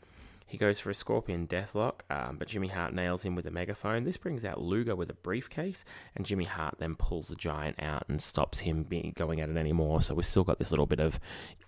He 0.49 0.59
goes 0.59 0.79
for 0.79 0.91
a 0.91 0.95
Scorpion 0.95 1.49
Deathlock, 1.49 2.03
um, 2.09 2.37
but 2.39 2.47
Jimmy 2.47 2.69
Hart 2.69 2.95
nails 2.95 3.25
him 3.25 3.35
with 3.35 3.47
a 3.47 3.51
megaphone. 3.51 4.05
This 4.05 4.17
brings 4.17 4.45
out 4.45 4.63
Luger 4.63 4.95
with 4.95 5.11
a 5.11 5.15
briefcase, 5.15 5.85
and 6.15 6.25
Jimmy 6.25 6.45
Hart 6.45 6.77
then 6.79 6.95
pulls 6.95 7.27
the 7.27 7.35
Giant 7.35 7.83
out 7.83 8.05
and 8.09 8.23
stops 8.23 8.61
him 8.61 8.85
being, 8.85 9.13
going 9.17 9.41
at 9.41 9.51
it 9.51 9.57
anymore. 9.57 10.03
So 10.03 10.15
we've 10.15 10.25
still 10.25 10.45
got 10.45 10.61
this 10.61 10.71
little 10.71 10.87
bit 10.87 11.01
of 11.01 11.19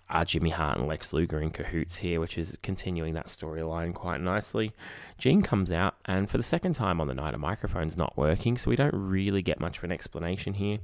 uh, 0.09 0.23
Jimmy 0.23 0.51
Hart 0.51 0.77
and 0.77 0.87
Lex 0.87 1.11
Luger 1.11 1.41
in 1.41 1.51
cahoots 1.51 1.97
here, 1.97 2.21
which 2.21 2.37
is 2.37 2.57
continuing 2.63 3.13
that 3.15 3.25
storyline 3.25 3.93
quite 3.93 4.21
nicely. 4.21 4.71
Gene 5.17 5.41
comes 5.41 5.73
out, 5.73 5.95
and 6.05 6.29
for 6.29 6.37
the 6.37 6.43
second 6.43 6.73
time 6.73 7.01
on 7.01 7.07
the 7.07 7.13
night, 7.13 7.33
a 7.33 7.37
microphone's 7.37 7.97
not 7.97 8.17
working, 8.17 8.57
so 8.57 8.69
we 8.69 8.77
don't 8.77 8.95
really 8.95 9.41
get 9.41 9.59
much 9.59 9.79
of 9.79 9.83
an 9.83 9.91
explanation 9.91 10.53
here. 10.53 10.77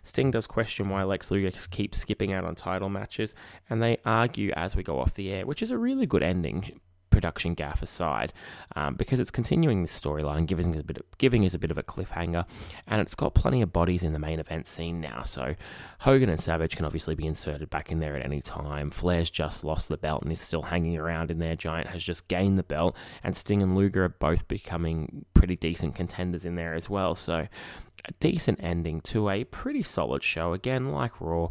Sting 0.00 0.30
does 0.30 0.46
question 0.46 0.88
why 0.88 1.02
Lex 1.02 1.30
Luger 1.30 1.50
keeps 1.70 1.98
skipping 1.98 2.32
out 2.32 2.46
on 2.46 2.54
title 2.54 2.88
matches, 2.88 3.34
and 3.68 3.82
they 3.82 3.98
argue 4.06 4.52
as 4.56 4.74
we 4.74 4.82
go 4.82 4.98
off 4.98 5.14
the 5.14 5.30
air, 5.30 5.44
which 5.44 5.60
is 5.60 5.70
a 5.70 5.76
really 5.76 6.06
good 6.06 6.22
ending 6.22 6.80
production 7.22 7.54
gaff 7.54 7.82
aside, 7.82 8.32
um, 8.74 8.96
because 8.96 9.20
it's 9.20 9.30
continuing 9.30 9.80
this 9.80 9.98
storyline, 9.98 10.44
giving 10.44 10.74
us 10.74 10.80
a 10.80 10.82
bit 10.82 10.98
of, 10.98 11.04
giving 11.18 11.44
us 11.44 11.54
a 11.54 11.58
bit 11.58 11.70
of 11.70 11.78
a 11.78 11.82
cliffhanger, 11.82 12.44
and 12.88 13.00
it's 13.00 13.14
got 13.14 13.32
plenty 13.32 13.62
of 13.62 13.72
bodies 13.72 14.02
in 14.02 14.12
the 14.12 14.18
main 14.18 14.40
event 14.40 14.66
scene 14.66 15.00
now. 15.00 15.22
So 15.22 15.54
Hogan 16.00 16.28
and 16.28 16.40
Savage 16.40 16.74
can 16.74 16.84
obviously 16.84 17.14
be 17.14 17.24
inserted 17.24 17.70
back 17.70 17.92
in 17.92 18.00
there 18.00 18.16
at 18.16 18.24
any 18.24 18.40
time. 18.40 18.90
Flair's 18.90 19.30
just 19.30 19.62
lost 19.62 19.88
the 19.88 19.96
belt 19.96 20.22
and 20.22 20.32
is 20.32 20.40
still 20.40 20.62
hanging 20.62 20.98
around 20.98 21.30
in 21.30 21.38
there. 21.38 21.54
Giant 21.54 21.86
has 21.86 22.02
just 22.02 22.26
gained 22.26 22.58
the 22.58 22.64
belt, 22.64 22.96
and 23.22 23.36
Sting 23.36 23.62
and 23.62 23.76
Luger 23.76 24.04
are 24.06 24.08
both 24.08 24.48
becoming 24.48 25.24
pretty 25.32 25.54
decent 25.54 25.94
contenders 25.94 26.44
in 26.44 26.56
there 26.56 26.74
as 26.74 26.90
well. 26.90 27.14
So 27.14 27.46
a 28.04 28.12
decent 28.18 28.58
ending 28.60 29.00
to 29.02 29.30
a 29.30 29.44
pretty 29.44 29.84
solid 29.84 30.24
show. 30.24 30.54
Again, 30.54 30.90
like 30.90 31.20
Raw, 31.20 31.50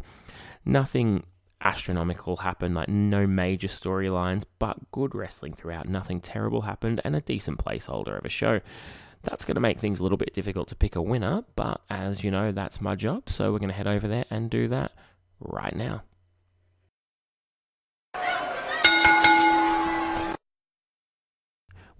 nothing 0.66 1.24
astronomical 1.64 2.36
happened, 2.36 2.74
like 2.74 2.88
no 2.88 3.26
major 3.26 3.68
storylines, 3.68 4.44
but 4.58 4.90
good 4.90 5.14
wrestling 5.14 5.54
throughout. 5.54 5.88
Nothing 5.88 6.20
terrible 6.20 6.62
happened, 6.62 7.00
and 7.04 7.16
a 7.16 7.20
decent 7.20 7.64
placeholder 7.64 8.18
of 8.18 8.24
a 8.24 8.28
show. 8.28 8.60
That's 9.22 9.44
going 9.44 9.54
to 9.54 9.60
make 9.60 9.78
things 9.78 10.00
a 10.00 10.02
little 10.02 10.18
bit 10.18 10.34
difficult 10.34 10.68
to 10.68 10.74
pick 10.74 10.96
a 10.96 11.02
winner, 11.02 11.44
but 11.54 11.80
as 11.88 12.24
you 12.24 12.30
know, 12.30 12.52
that's 12.52 12.80
my 12.80 12.96
job, 12.96 13.30
so 13.30 13.52
we're 13.52 13.60
going 13.60 13.68
to 13.68 13.74
head 13.74 13.86
over 13.86 14.08
there 14.08 14.24
and 14.30 14.50
do 14.50 14.68
that 14.68 14.92
right 15.40 15.74
now. 15.74 16.02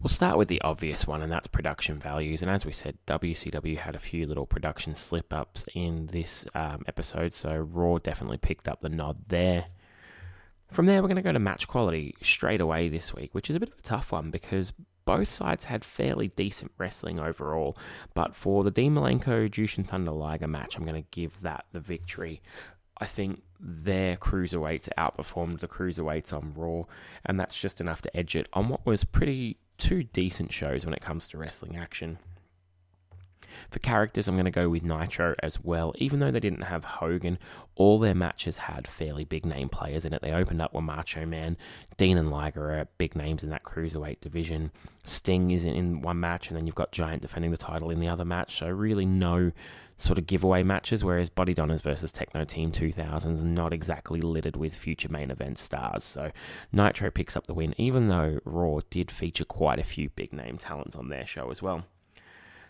We'll 0.02 0.08
start 0.08 0.36
with 0.36 0.48
the 0.48 0.60
obvious 0.62 1.06
one, 1.06 1.22
and 1.22 1.30
that's 1.30 1.46
production 1.46 2.00
values. 2.00 2.42
And 2.42 2.50
as 2.50 2.66
we 2.66 2.72
said, 2.72 2.98
WCW 3.06 3.78
had 3.78 3.94
a 3.94 4.00
few 4.00 4.26
little 4.26 4.46
production 4.46 4.96
slip 4.96 5.32
ups 5.32 5.64
in 5.74 6.06
this 6.06 6.44
um, 6.56 6.82
episode, 6.88 7.32
so 7.34 7.54
Raw 7.54 7.98
definitely 7.98 8.38
picked 8.38 8.66
up 8.66 8.80
the 8.80 8.88
nod 8.88 9.18
there. 9.28 9.66
From 10.72 10.86
there, 10.86 11.00
we're 11.02 11.08
going 11.08 11.16
to 11.16 11.22
go 11.22 11.30
to 11.30 11.38
match 11.38 11.68
quality 11.68 12.16
straight 12.20 12.60
away 12.60 12.88
this 12.88 13.14
week, 13.14 13.32
which 13.32 13.48
is 13.48 13.54
a 13.54 13.60
bit 13.60 13.68
of 13.68 13.78
a 13.78 13.82
tough 13.82 14.10
one 14.10 14.32
because 14.32 14.72
both 15.04 15.28
sides 15.28 15.64
had 15.64 15.84
fairly 15.84 16.26
decent 16.26 16.72
wrestling 16.78 17.20
overall. 17.20 17.76
But 18.12 18.34
for 18.34 18.64
the 18.64 18.72
Malenko 18.72 19.48
Jushin 19.48 19.86
Thunder 19.86 20.10
Liger 20.10 20.48
match, 20.48 20.76
I'm 20.76 20.84
going 20.84 21.00
to 21.00 21.08
give 21.12 21.42
that 21.42 21.66
the 21.70 21.80
victory. 21.80 22.42
I 22.98 23.06
think 23.06 23.42
their 23.60 24.16
cruiserweights 24.16 24.88
outperformed 24.98 25.60
the 25.60 25.68
cruiserweights 25.68 26.32
on 26.32 26.54
Raw, 26.56 26.86
and 27.24 27.38
that's 27.38 27.56
just 27.56 27.80
enough 27.80 28.02
to 28.02 28.16
edge 28.16 28.34
it 28.34 28.48
on 28.52 28.68
what 28.68 28.84
was 28.84 29.04
pretty 29.04 29.58
two 29.82 30.04
decent 30.04 30.52
shows 30.52 30.84
when 30.84 30.94
it 30.94 31.00
comes 31.00 31.26
to 31.26 31.36
wrestling 31.36 31.76
action. 31.76 32.18
For 33.68 33.80
characters, 33.80 34.28
I'm 34.28 34.36
going 34.36 34.44
to 34.44 34.52
go 34.52 34.68
with 34.68 34.84
Nitro 34.84 35.34
as 35.42 35.62
well. 35.62 35.92
Even 35.98 36.20
though 36.20 36.30
they 36.30 36.40
didn't 36.40 36.62
have 36.62 36.84
Hogan, 36.84 37.36
all 37.74 37.98
their 37.98 38.14
matches 38.14 38.58
had 38.58 38.86
fairly 38.86 39.24
big 39.24 39.44
name 39.44 39.68
players 39.68 40.04
in 40.04 40.14
it. 40.14 40.22
They 40.22 40.32
opened 40.32 40.62
up 40.62 40.72
with 40.72 40.84
Macho 40.84 41.26
Man, 41.26 41.56
Dean 41.96 42.16
and 42.16 42.30
Liger 42.30 42.72
are 42.72 42.88
big 42.96 43.16
names 43.16 43.42
in 43.42 43.50
that 43.50 43.64
cruiserweight 43.64 44.20
division. 44.20 44.70
Sting 45.04 45.50
is 45.50 45.64
in 45.64 46.00
one 46.00 46.20
match, 46.20 46.48
and 46.48 46.56
then 46.56 46.66
you've 46.66 46.76
got 46.76 46.92
Giant 46.92 47.22
defending 47.22 47.50
the 47.50 47.56
title 47.56 47.90
in 47.90 47.98
the 47.98 48.08
other 48.08 48.24
match. 48.24 48.56
So 48.56 48.68
really 48.68 49.04
no 49.04 49.50
sort 50.02 50.18
of 50.18 50.26
giveaway 50.26 50.62
matches, 50.62 51.04
whereas 51.04 51.30
Body 51.30 51.54
Donnas 51.54 51.80
versus 51.80 52.12
Techno 52.12 52.44
Team 52.44 52.72
2000s 52.72 53.44
not 53.44 53.72
exactly 53.72 54.20
littered 54.20 54.56
with 54.56 54.74
future 54.74 55.08
main 55.08 55.30
event 55.30 55.58
stars. 55.58 56.04
So 56.04 56.30
Nitro 56.72 57.10
picks 57.10 57.36
up 57.36 57.46
the 57.46 57.54
win, 57.54 57.74
even 57.78 58.08
though 58.08 58.40
Raw 58.44 58.80
did 58.90 59.10
feature 59.10 59.44
quite 59.44 59.78
a 59.78 59.84
few 59.84 60.10
big 60.10 60.32
name 60.32 60.58
talents 60.58 60.96
on 60.96 61.08
their 61.08 61.26
show 61.26 61.50
as 61.50 61.62
well. 61.62 61.84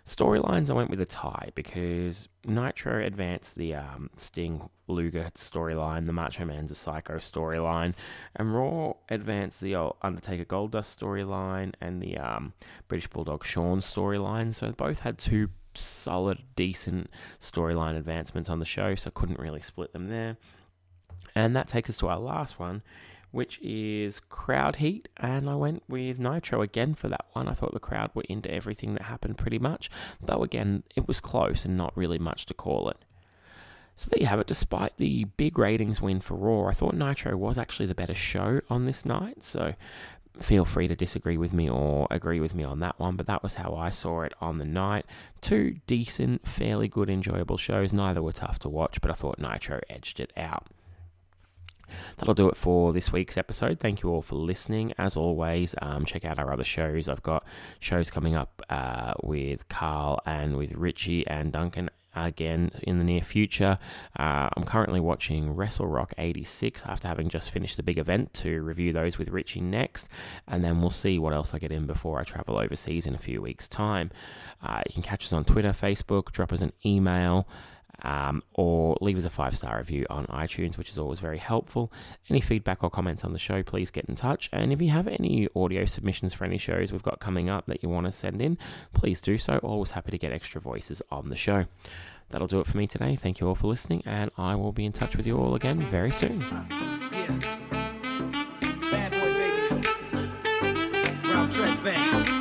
Storylines, 0.05 0.69
I 0.69 0.73
went 0.73 0.91
with 0.91 1.01
a 1.01 1.07
tie 1.07 1.51
because 1.55 2.29
Nitro 2.45 3.05
advanced 3.05 3.55
the 3.55 3.77
um, 3.77 4.11
Sting 4.17 4.69
Luger 4.89 5.31
storyline, 5.37 6.07
the 6.07 6.13
Macho 6.13 6.45
Man's 6.45 6.73
a 6.73 6.75
Psycho 6.75 7.19
storyline, 7.19 7.95
and 8.35 8.53
Raw 8.53 8.95
advanced 9.09 9.61
the 9.61 9.77
Undertaker 10.03 10.45
Goldust 10.45 10.99
storyline 10.99 11.75
and 11.81 12.03
the 12.03 12.19
um, 12.19 12.53
British 12.89 13.07
Bulldog 13.07 13.45
Shawn 13.45 13.79
storyline. 13.79 14.53
So 14.53 14.73
both 14.73 14.99
had 14.99 15.19
two 15.19 15.51
solid, 15.79 16.43
decent 16.57 17.11
storyline 17.41 17.97
advancements 17.97 18.51
on 18.51 18.59
the 18.59 18.65
show, 18.65 18.95
so 18.95 19.11
couldn't 19.11 19.39
really 19.39 19.61
split 19.61 19.93
them 19.93 20.09
there. 20.09 20.37
And 21.35 21.57
that 21.57 21.69
takes 21.69 21.91
us 21.91 21.97
to 21.99 22.09
our 22.09 22.19
last 22.19 22.59
one, 22.59 22.83
which 23.31 23.59
is 23.63 24.21
Crowd 24.21 24.77
Heat, 24.77 25.09
and 25.17 25.49
I 25.49 25.55
went 25.55 25.83
with 25.89 26.21
Nitro 26.21 26.61
again 26.61 26.95
for 26.95 27.09
that 27.09 27.27
one. 27.33 27.49
I 27.49 27.55
thought 27.55 27.73
the 27.73 27.81
crowd 27.81 28.11
were 28.15 28.25
into 28.29 28.53
everything 28.53 28.95
that 28.95 29.05
happened 29.05 29.39
pretty 29.39 29.59
much, 29.59 29.91
though 30.21 30.43
again, 30.43 30.83
it 30.95 31.09
was 31.09 31.21
close 31.21 31.65
and 31.65 31.77
not 31.77 31.97
really 31.97 32.19
much 32.19 32.47
to 32.47 32.55
call 32.55 32.91
it. 32.91 32.99
So 33.95 34.11
there 34.11 34.21
you 34.21 34.27
have 34.27 34.41
it. 34.41 34.47
Despite 34.47 34.97
the 34.97 35.25
big 35.25 35.59
ratings 35.59 36.01
win 36.01 36.21
for 36.21 36.35
Raw, 36.35 36.69
I 36.69 36.73
thought 36.73 36.95
Nitro 36.95 37.37
was 37.37 37.59
actually 37.59 37.87
the 37.87 37.95
better 37.95 38.15
show 38.15 38.61
on 38.69 38.85
this 38.85 39.05
night. 39.05 39.43
So 39.43 39.75
feel 40.41 40.65
free 40.65 40.89
to 40.89 40.95
disagree 40.95 41.37
with 41.37 41.53
me 41.53 41.69
or 41.69 42.07
agree 42.11 42.41
with 42.41 42.55
me 42.55 42.65
on 42.65 42.81
that 42.81 42.99
one, 42.99 43.17
but 43.17 43.27
that 43.27 43.43
was 43.43 43.57
how 43.57 43.75
I 43.75 43.91
saw 43.91 44.23
it 44.23 44.33
on 44.41 44.59
the 44.59 44.65
night. 44.65 45.07
Two 45.41 45.77
decent, 45.87 46.47
fairly 46.47 46.89
good, 46.89 47.11
enjoyable 47.11 47.59
shows. 47.59 47.93
Neither 47.93 48.23
were 48.23 48.33
tough 48.33 48.59
to 48.61 48.69
watch, 48.69 49.01
but 49.01 49.11
I 49.11 49.15
thought 49.15 49.39
Nitro 49.39 49.81
edged 49.91 50.21
it 50.21 50.33
out. 50.37 50.67
That'll 52.17 52.35
do 52.35 52.49
it 52.49 52.57
for 52.57 52.93
this 52.93 53.13
week's 53.13 53.37
episode. 53.37 53.79
Thank 53.79 54.03
you 54.03 54.11
all 54.11 54.23
for 54.23 54.37
listening. 54.37 54.95
As 54.97 55.17
always, 55.17 55.75
um, 55.83 56.07
check 56.07 56.25
out 56.25 56.39
our 56.39 56.53
other 56.53 56.65
shows. 56.65 57.09
I've 57.09 57.23
got 57.23 57.45
shows 57.81 58.11
coming 58.11 58.35
up 58.35 58.63
uh, 58.71 59.13
with 59.23 59.69
Carl 59.69 60.21
and 60.25 60.57
with 60.57 60.73
Richie 60.73 61.27
and 61.27 61.53
Duncan 61.53 61.91
again 62.15 62.71
in 62.83 62.99
the 62.99 63.05
near 63.05 63.23
future. 63.23 63.79
Uh, 64.19 64.49
I'm 64.57 64.65
currently 64.65 65.01
watching 65.01 65.55
Wrestle 65.55 65.87
Rock 65.87 66.13
86 66.19 66.85
after 66.87 67.09
having 67.09 67.29
just 67.29 67.51
finished 67.51 67.77
the 67.77 67.83
big 67.83 67.99
event 67.99 68.33
to 68.35 68.63
review 68.63 68.93
those 68.93 69.19
with 69.19 69.29
Richie 69.29 69.61
next, 69.61 70.09
and 70.47 70.65
then 70.65 70.81
we'll 70.81 70.91
see 70.91 71.19
what 71.19 71.33
else 71.33 71.55
I 71.55 71.59
get 71.59 71.73
in 71.73 71.87
before 71.87 72.21
I 72.21 72.25
travel 72.25 72.59
overseas 72.59 73.07
in 73.07 73.15
a 73.15 73.19
few 73.19 73.41
weeks' 73.41 73.69
time. 73.69 74.11
Uh, 74.63 74.83
you 74.87 74.95
can 74.95 75.03
catch 75.03 75.25
us 75.25 75.33
on 75.33 75.45
Twitter, 75.45 75.71
Facebook, 75.71 76.33
drop 76.33 76.53
us 76.53 76.61
an 76.61 76.73
email 76.85 77.47
um, 78.03 78.43
or 78.55 78.97
leave 79.01 79.17
us 79.17 79.25
a 79.25 79.31
five 79.31 79.57
star 79.57 79.79
review 79.79 80.07
on 80.11 80.27
iTunes, 80.27 80.77
which 80.77 80.91
is 80.91 80.99
always 80.99 81.21
very 81.21 81.39
helpful. 81.39 81.93
Any 82.29 82.41
feedback 82.41 82.83
or 82.83 82.91
comments 82.91 83.25
on 83.25 83.33
the 83.33 83.39
show, 83.39 83.63
please 83.63 83.91
get 83.91 84.07
in 84.07 84.15
touch. 84.15 84.49
And 84.53 84.73
if 84.73 84.81
you 84.83 84.91
have 84.91 85.09
any 85.09 85.49
audio 85.55 85.85
submissions 85.85 86.35
for 86.35 86.45
any 86.45 86.59
shows 86.59 86.93
we've 86.93 87.03
got 87.03 87.21
coming 87.21 87.49
up 87.49 87.67
that 87.67 87.83
you 87.83 87.89
want 87.89 88.07
to 88.07 88.13
send 88.13 88.43
in, 88.43 88.59
please 88.93 89.21
do 89.21 89.39
so. 89.39 89.59
Always 89.59 89.93
happy 89.93 90.11
to 90.11 90.19
get 90.19 90.33
extra 90.33 90.61
voices 90.61 91.03
on 91.11 91.29
the 91.29 91.37
show. 91.37 91.65
that'll 92.31 92.49
do 92.49 92.61
it 92.61 92.67
for 92.67 92.79
me 92.79 92.87
today. 92.87 93.15
Thank 93.15 93.41
you 93.41 93.49
all 93.49 93.55
for 93.55 93.67
listening, 93.67 94.03
and 94.07 94.31
I 94.39 94.55
will 94.55 94.73
be 94.73 94.85
in 94.87 94.93
touch 94.93 95.17
with 95.17 95.27
you 95.27 95.39
all 95.39 95.55
again 95.55 95.81
very 95.81 96.11
soon. 96.11 96.41
Yeah. 96.41 97.39
Bad 98.91 99.13
boy, 99.13 99.33
baby. 99.35 99.89
Ralph. 101.29 102.32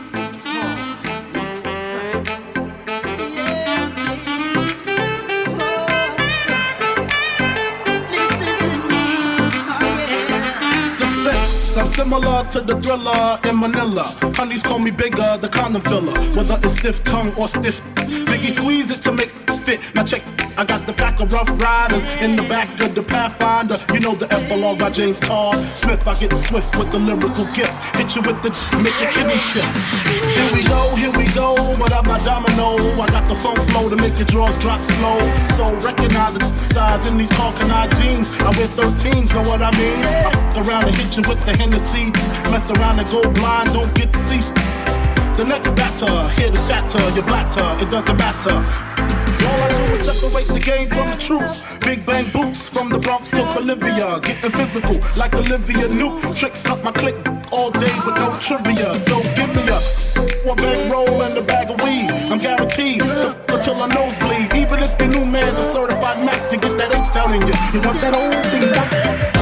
Similar 12.02 12.44
to 12.50 12.62
the 12.62 12.76
thriller 12.82 13.40
in 13.48 13.60
Manila. 13.60 14.04
Honeys 14.36 14.64
call 14.64 14.80
me 14.80 14.90
bigger, 14.90 15.38
the 15.38 15.48
carnivilla. 15.48 16.14
Whether 16.36 16.60
it's 16.64 16.80
stiff 16.80 17.04
tongue 17.04 17.32
or 17.38 17.48
stiff. 17.48 17.80
Biggie 18.30 18.54
squeeze 18.54 18.90
it 18.90 19.04
to 19.04 19.12
make 19.12 19.31
fit. 19.62 19.80
Now 19.96 20.04
check. 20.04 20.24
I 20.58 20.66
got 20.66 20.86
the 20.86 20.94
pack 20.94 21.20
of 21.22 21.32
rough 21.32 21.50
riders 21.62 22.04
in 22.20 22.36
the 22.36 22.44
back 22.44 22.68
of 22.82 22.94
the 22.94 23.02
Pathfinder. 23.02 23.78
You 23.94 24.02
know 24.02 24.16
the 24.16 24.28
epilogue 24.34 24.80
by 24.80 24.90
James 24.90 25.20
Todd 25.20 25.56
Smith. 25.78 26.06
I 26.06 26.14
get 26.20 26.36
swift 26.46 26.76
with 26.78 26.92
the 26.92 27.00
lyrical 27.00 27.46
gift. 27.56 27.72
Hit 27.96 28.16
you 28.16 28.22
with 28.22 28.42
the 28.44 28.52
make 28.84 28.98
your 29.00 29.12
kidney 29.16 29.40
shift. 29.40 29.72
Here 30.36 30.52
we 30.52 30.64
go, 30.68 30.94
here 30.96 31.14
we 31.16 31.26
go. 31.34 31.56
What 31.80 31.94
up, 31.94 32.06
my 32.06 32.20
domino? 32.20 32.76
I 33.00 33.08
got 33.08 33.28
the 33.30 33.36
funk 33.36 33.60
flow 33.72 33.90
to 33.90 33.96
make 33.96 34.18
your 34.18 34.28
drawers 34.28 34.58
drop 34.60 34.82
slow. 34.82 35.20
So 35.56 35.74
recognize 35.88 36.34
the 36.34 36.46
size 36.74 37.08
in 37.08 37.18
these 37.18 37.32
Karl 37.32 37.54
Kani 37.54 37.88
jeans. 38.02 38.30
I 38.44 38.52
wear 38.58 38.68
13s, 38.68 39.34
know 39.34 39.48
what 39.48 39.62
I 39.62 39.72
mean? 39.80 40.04
I 40.04 40.32
fuck 40.32 40.68
around 40.68 40.86
and 40.86 40.96
hit 40.96 41.16
you 41.16 41.24
with 41.24 41.44
the 41.46 41.56
Hennessy. 41.56 42.12
Mess 42.52 42.70
around 42.72 43.00
and 43.00 43.08
go 43.10 43.22
blind, 43.40 43.72
don't 43.72 43.94
get 43.96 44.12
to 44.12 44.20
see. 44.28 44.42
The 45.38 45.46
next 45.46 45.72
batter, 45.72 46.30
here 46.36 46.52
to 46.52 46.58
shatter 46.68 47.00
your 47.16 47.24
blatter, 47.24 47.82
it 47.82 47.90
doesn't 47.90 48.18
matter. 48.18 48.92
I 50.12 50.14
separate 50.14 50.48
the 50.48 50.60
game 50.60 50.90
from 50.90 51.10
the 51.10 51.16
truth. 51.16 51.64
Big 51.80 52.06
bang 52.06 52.30
boots 52.32 52.68
from 52.68 52.90
the 52.90 53.00
Bronx 53.00 53.30
to 53.30 53.44
Bolivia. 53.56 54.20
Getting 54.20 54.52
physical 54.52 55.00
like 55.16 55.34
Olivia 55.34 55.88
Newt. 55.88 56.36
Tricks 56.36 56.66
up 56.66 56.84
my 56.84 56.92
click 56.92 57.16
all 57.50 57.72
day 57.72 57.96
with 58.06 58.16
no 58.20 58.38
trivia. 58.38 59.00
So 59.08 59.24
give 59.40 59.56
me 59.56 59.64
a 59.72 59.80
one 60.44 60.58
bang 60.58 60.92
roll 60.92 61.24
and 61.24 61.38
a 61.38 61.42
bag 61.42 61.72
of 61.72 61.80
weed. 61.82 62.12
I'm 62.30 62.40
guaranteed 62.40 63.00
to 63.00 63.38
until 63.48 63.76
my 63.76 63.88
nose 63.88 64.18
bleed. 64.20 64.54
Even 64.54 64.84
if 64.84 64.98
the 64.98 65.08
new 65.08 65.24
man's 65.24 65.58
a 65.58 65.72
certified 65.72 66.26
Mac 66.26 66.50
to 66.50 66.58
get 66.58 66.78
that 66.78 66.92
H 66.92 67.14
down 67.14 67.34
in 67.34 67.42
you. 67.48 67.54
You 67.72 67.80
want 67.88 68.02
that 68.02 68.14
old 68.14 69.32
thing 69.32 69.41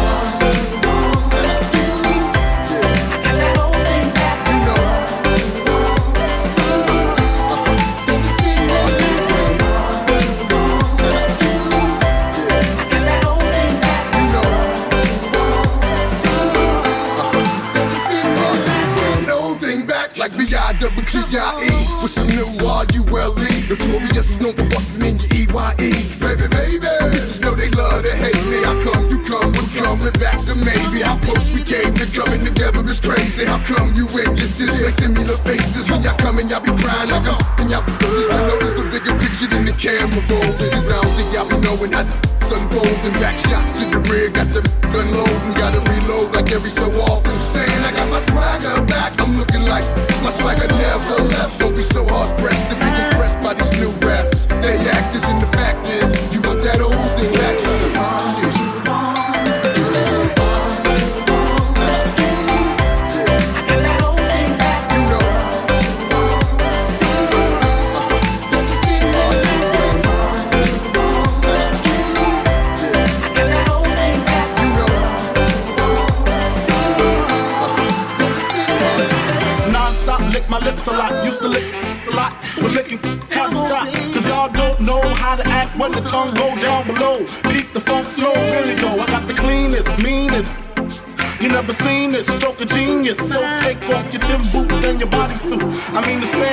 B-I-double-T-I-E 21.10 22.04
with 22.06 22.12
some 22.12 22.28
new 22.30 22.46
R-U-L-E. 22.62 23.50
Notorious 23.66 24.30
is 24.30 24.40
known 24.40 24.54
for 24.54 24.66
busting 24.70 25.02
in 25.02 25.18
your 25.18 25.30
E-Y-E. 25.42 25.90
Baby, 26.22 26.46
baby, 26.54 26.86
bitches 26.86 27.42
know 27.42 27.58
they 27.58 27.70
love 27.74 28.04
to 28.04 28.14
hate 28.14 28.38
me. 28.46 28.62
How 28.62 28.78
come 28.86 29.10
you 29.10 29.18
come, 29.26 29.50
we 29.58 29.66
coming 29.74 30.14
back 30.22 30.40
so 30.40 30.54
maybe 30.54 31.02
how 31.02 31.18
close 31.26 31.50
we 31.50 31.64
came 31.64 31.94
to 31.98 32.06
coming 32.14 32.46
together 32.46 32.86
is 32.86 33.02
crazy. 33.02 33.46
How 33.46 33.58
come 33.66 33.96
you 33.96 34.06
and 34.22 34.38
your 34.38 34.46
sis 34.46 34.70
make 34.78 34.94
similar 34.94 35.38
faces 35.42 35.90
when 35.90 36.04
y'all 36.04 36.18
come 36.18 36.38
and 36.38 36.50
y'all 36.50 36.62
be 36.62 36.78
crying 36.78 37.10
like 37.10 37.26
I'm 37.26 37.42
and 37.58 37.70
y'all 37.74 37.82
bitches. 37.82 38.30
I 38.30 38.46
know 38.46 38.58
there's 38.62 38.78
a 38.78 38.86
bigger 38.94 39.18
picture 39.18 39.50
than 39.50 39.66
the 39.66 39.74
camera 39.74 40.22
roll. 40.30 40.54
Cause 40.70 40.94
I 40.94 41.02
don't 41.02 41.14
think 41.18 41.34
y'all 41.34 41.50
be 41.50 41.58
knowing 41.66 41.92
how 41.92 42.06
it's 42.06 42.52
unfolding. 42.54 43.18
Back 43.18 43.34
shots 43.50 43.82
to 43.82 43.90
the 43.90 44.02
rear, 44.14 44.30
got 44.30 44.54
the 44.54 44.62
gun 44.94 45.10
loading, 45.10 45.54
gotta 45.58 45.82
reload 45.90 46.38
like 46.38 46.52
every 46.54 46.70
so 46.70 46.86
often. 47.02 47.29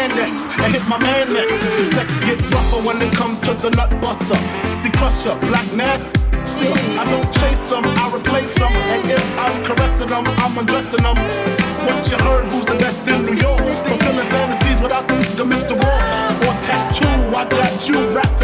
The 0.08 0.14
spandex 0.14 0.62
and 0.62 0.74
hit 0.74 0.88
my 0.88 0.98
man 0.98 1.32
next. 1.32 1.60
Sex 1.94 2.20
get 2.20 2.40
rougher 2.52 2.80
when 2.86 3.00
it 3.02 3.12
come 3.12 3.38
to 3.40 3.54
the 3.54 3.70
nut 3.70 3.90
buster. 4.00 4.38
The 4.82 4.90
crusher, 4.96 5.38
black 5.46 5.66
nasty. 5.72 6.10
I 6.98 7.04
don't 7.04 7.30
chase 7.34 7.70
them, 7.70 7.84
I 7.84 8.10
replace 8.14 8.54
them. 8.54 8.72
And 8.72 9.10
if 9.10 9.38
I'm 9.38 9.64
caressing 9.64 10.08
them, 10.08 10.24
I'm 10.26 10.58
undressing 10.58 11.02
them. 11.02 11.16
What 11.86 12.10
you 12.10 12.18
heard, 12.24 12.46
who's 12.52 12.64
the 12.64 12.76
best 12.76 13.06
in 13.06 13.24
New 13.26 13.34
York? 13.34 13.60
Fulfilling 13.60 14.28
fantasies 14.30 14.80
without 14.80 15.06
the, 15.08 15.14
the 15.36 15.44
Mr. 15.44 15.74
Raw. 15.78 16.46
Or 16.46 16.54
tattoo, 16.64 17.36
I 17.36 17.46
got 17.48 17.88
you 17.88 17.98
wrapped 18.10 18.35